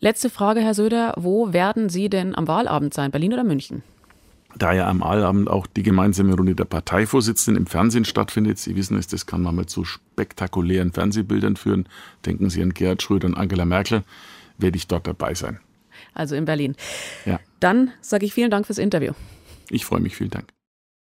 Letzte 0.01 0.29
Frage, 0.29 0.61
Herr 0.61 0.75
Söder. 0.75 1.15
Wo 1.17 1.53
werden 1.53 1.89
Sie 1.89 2.11
denn 2.11 2.35
am 2.35 2.47
Wahlabend 2.47 2.93
sein? 2.93 3.11
Berlin 3.11 3.33
oder 3.33 3.45
München? 3.45 3.83
Da 4.57 4.73
ja 4.73 4.89
am 4.89 5.01
Wahlabend 5.01 5.49
auch 5.49 5.67
die 5.67 5.83
gemeinsame 5.83 6.35
Runde 6.35 6.55
der 6.55 6.65
Parteivorsitzenden 6.65 7.63
im 7.63 7.67
Fernsehen 7.67 8.05
stattfindet, 8.05 8.59
Sie 8.59 8.77
wissen 8.77 8.97
es, 8.99 9.07
das 9.09 9.27
kann 9.27 9.43
man 9.43 9.57
mit 9.57 9.71
so 9.71 9.85
spektakulären 9.85 10.93
Fernsehbildern 10.93 11.57
führen. 11.57 11.89
Denken 12.27 12.51
Sie 12.51 12.63
an 12.63 12.75
Gerhard 12.75 13.03
Schröder 13.03 13.27
und 13.27 13.35
Angela 13.35 13.65
Merkel, 13.65 14.05
werde 14.59 14.77
ich 14.77 14.87
dort 14.87 15.07
dabei 15.07 15.35
sein 15.35 15.59
also 16.15 16.37
in 16.37 16.45
Berlin. 16.45 16.77
Ja. 17.27 17.41
Dann 17.65 17.93
sage 18.03 18.27
ich 18.27 18.35
vielen 18.35 18.51
Dank 18.51 18.67
fürs 18.67 18.77
Interview. 18.77 19.13
Ich 19.71 19.87
freue 19.87 20.01
mich, 20.01 20.15
vielen 20.17 20.29
Dank. 20.29 20.54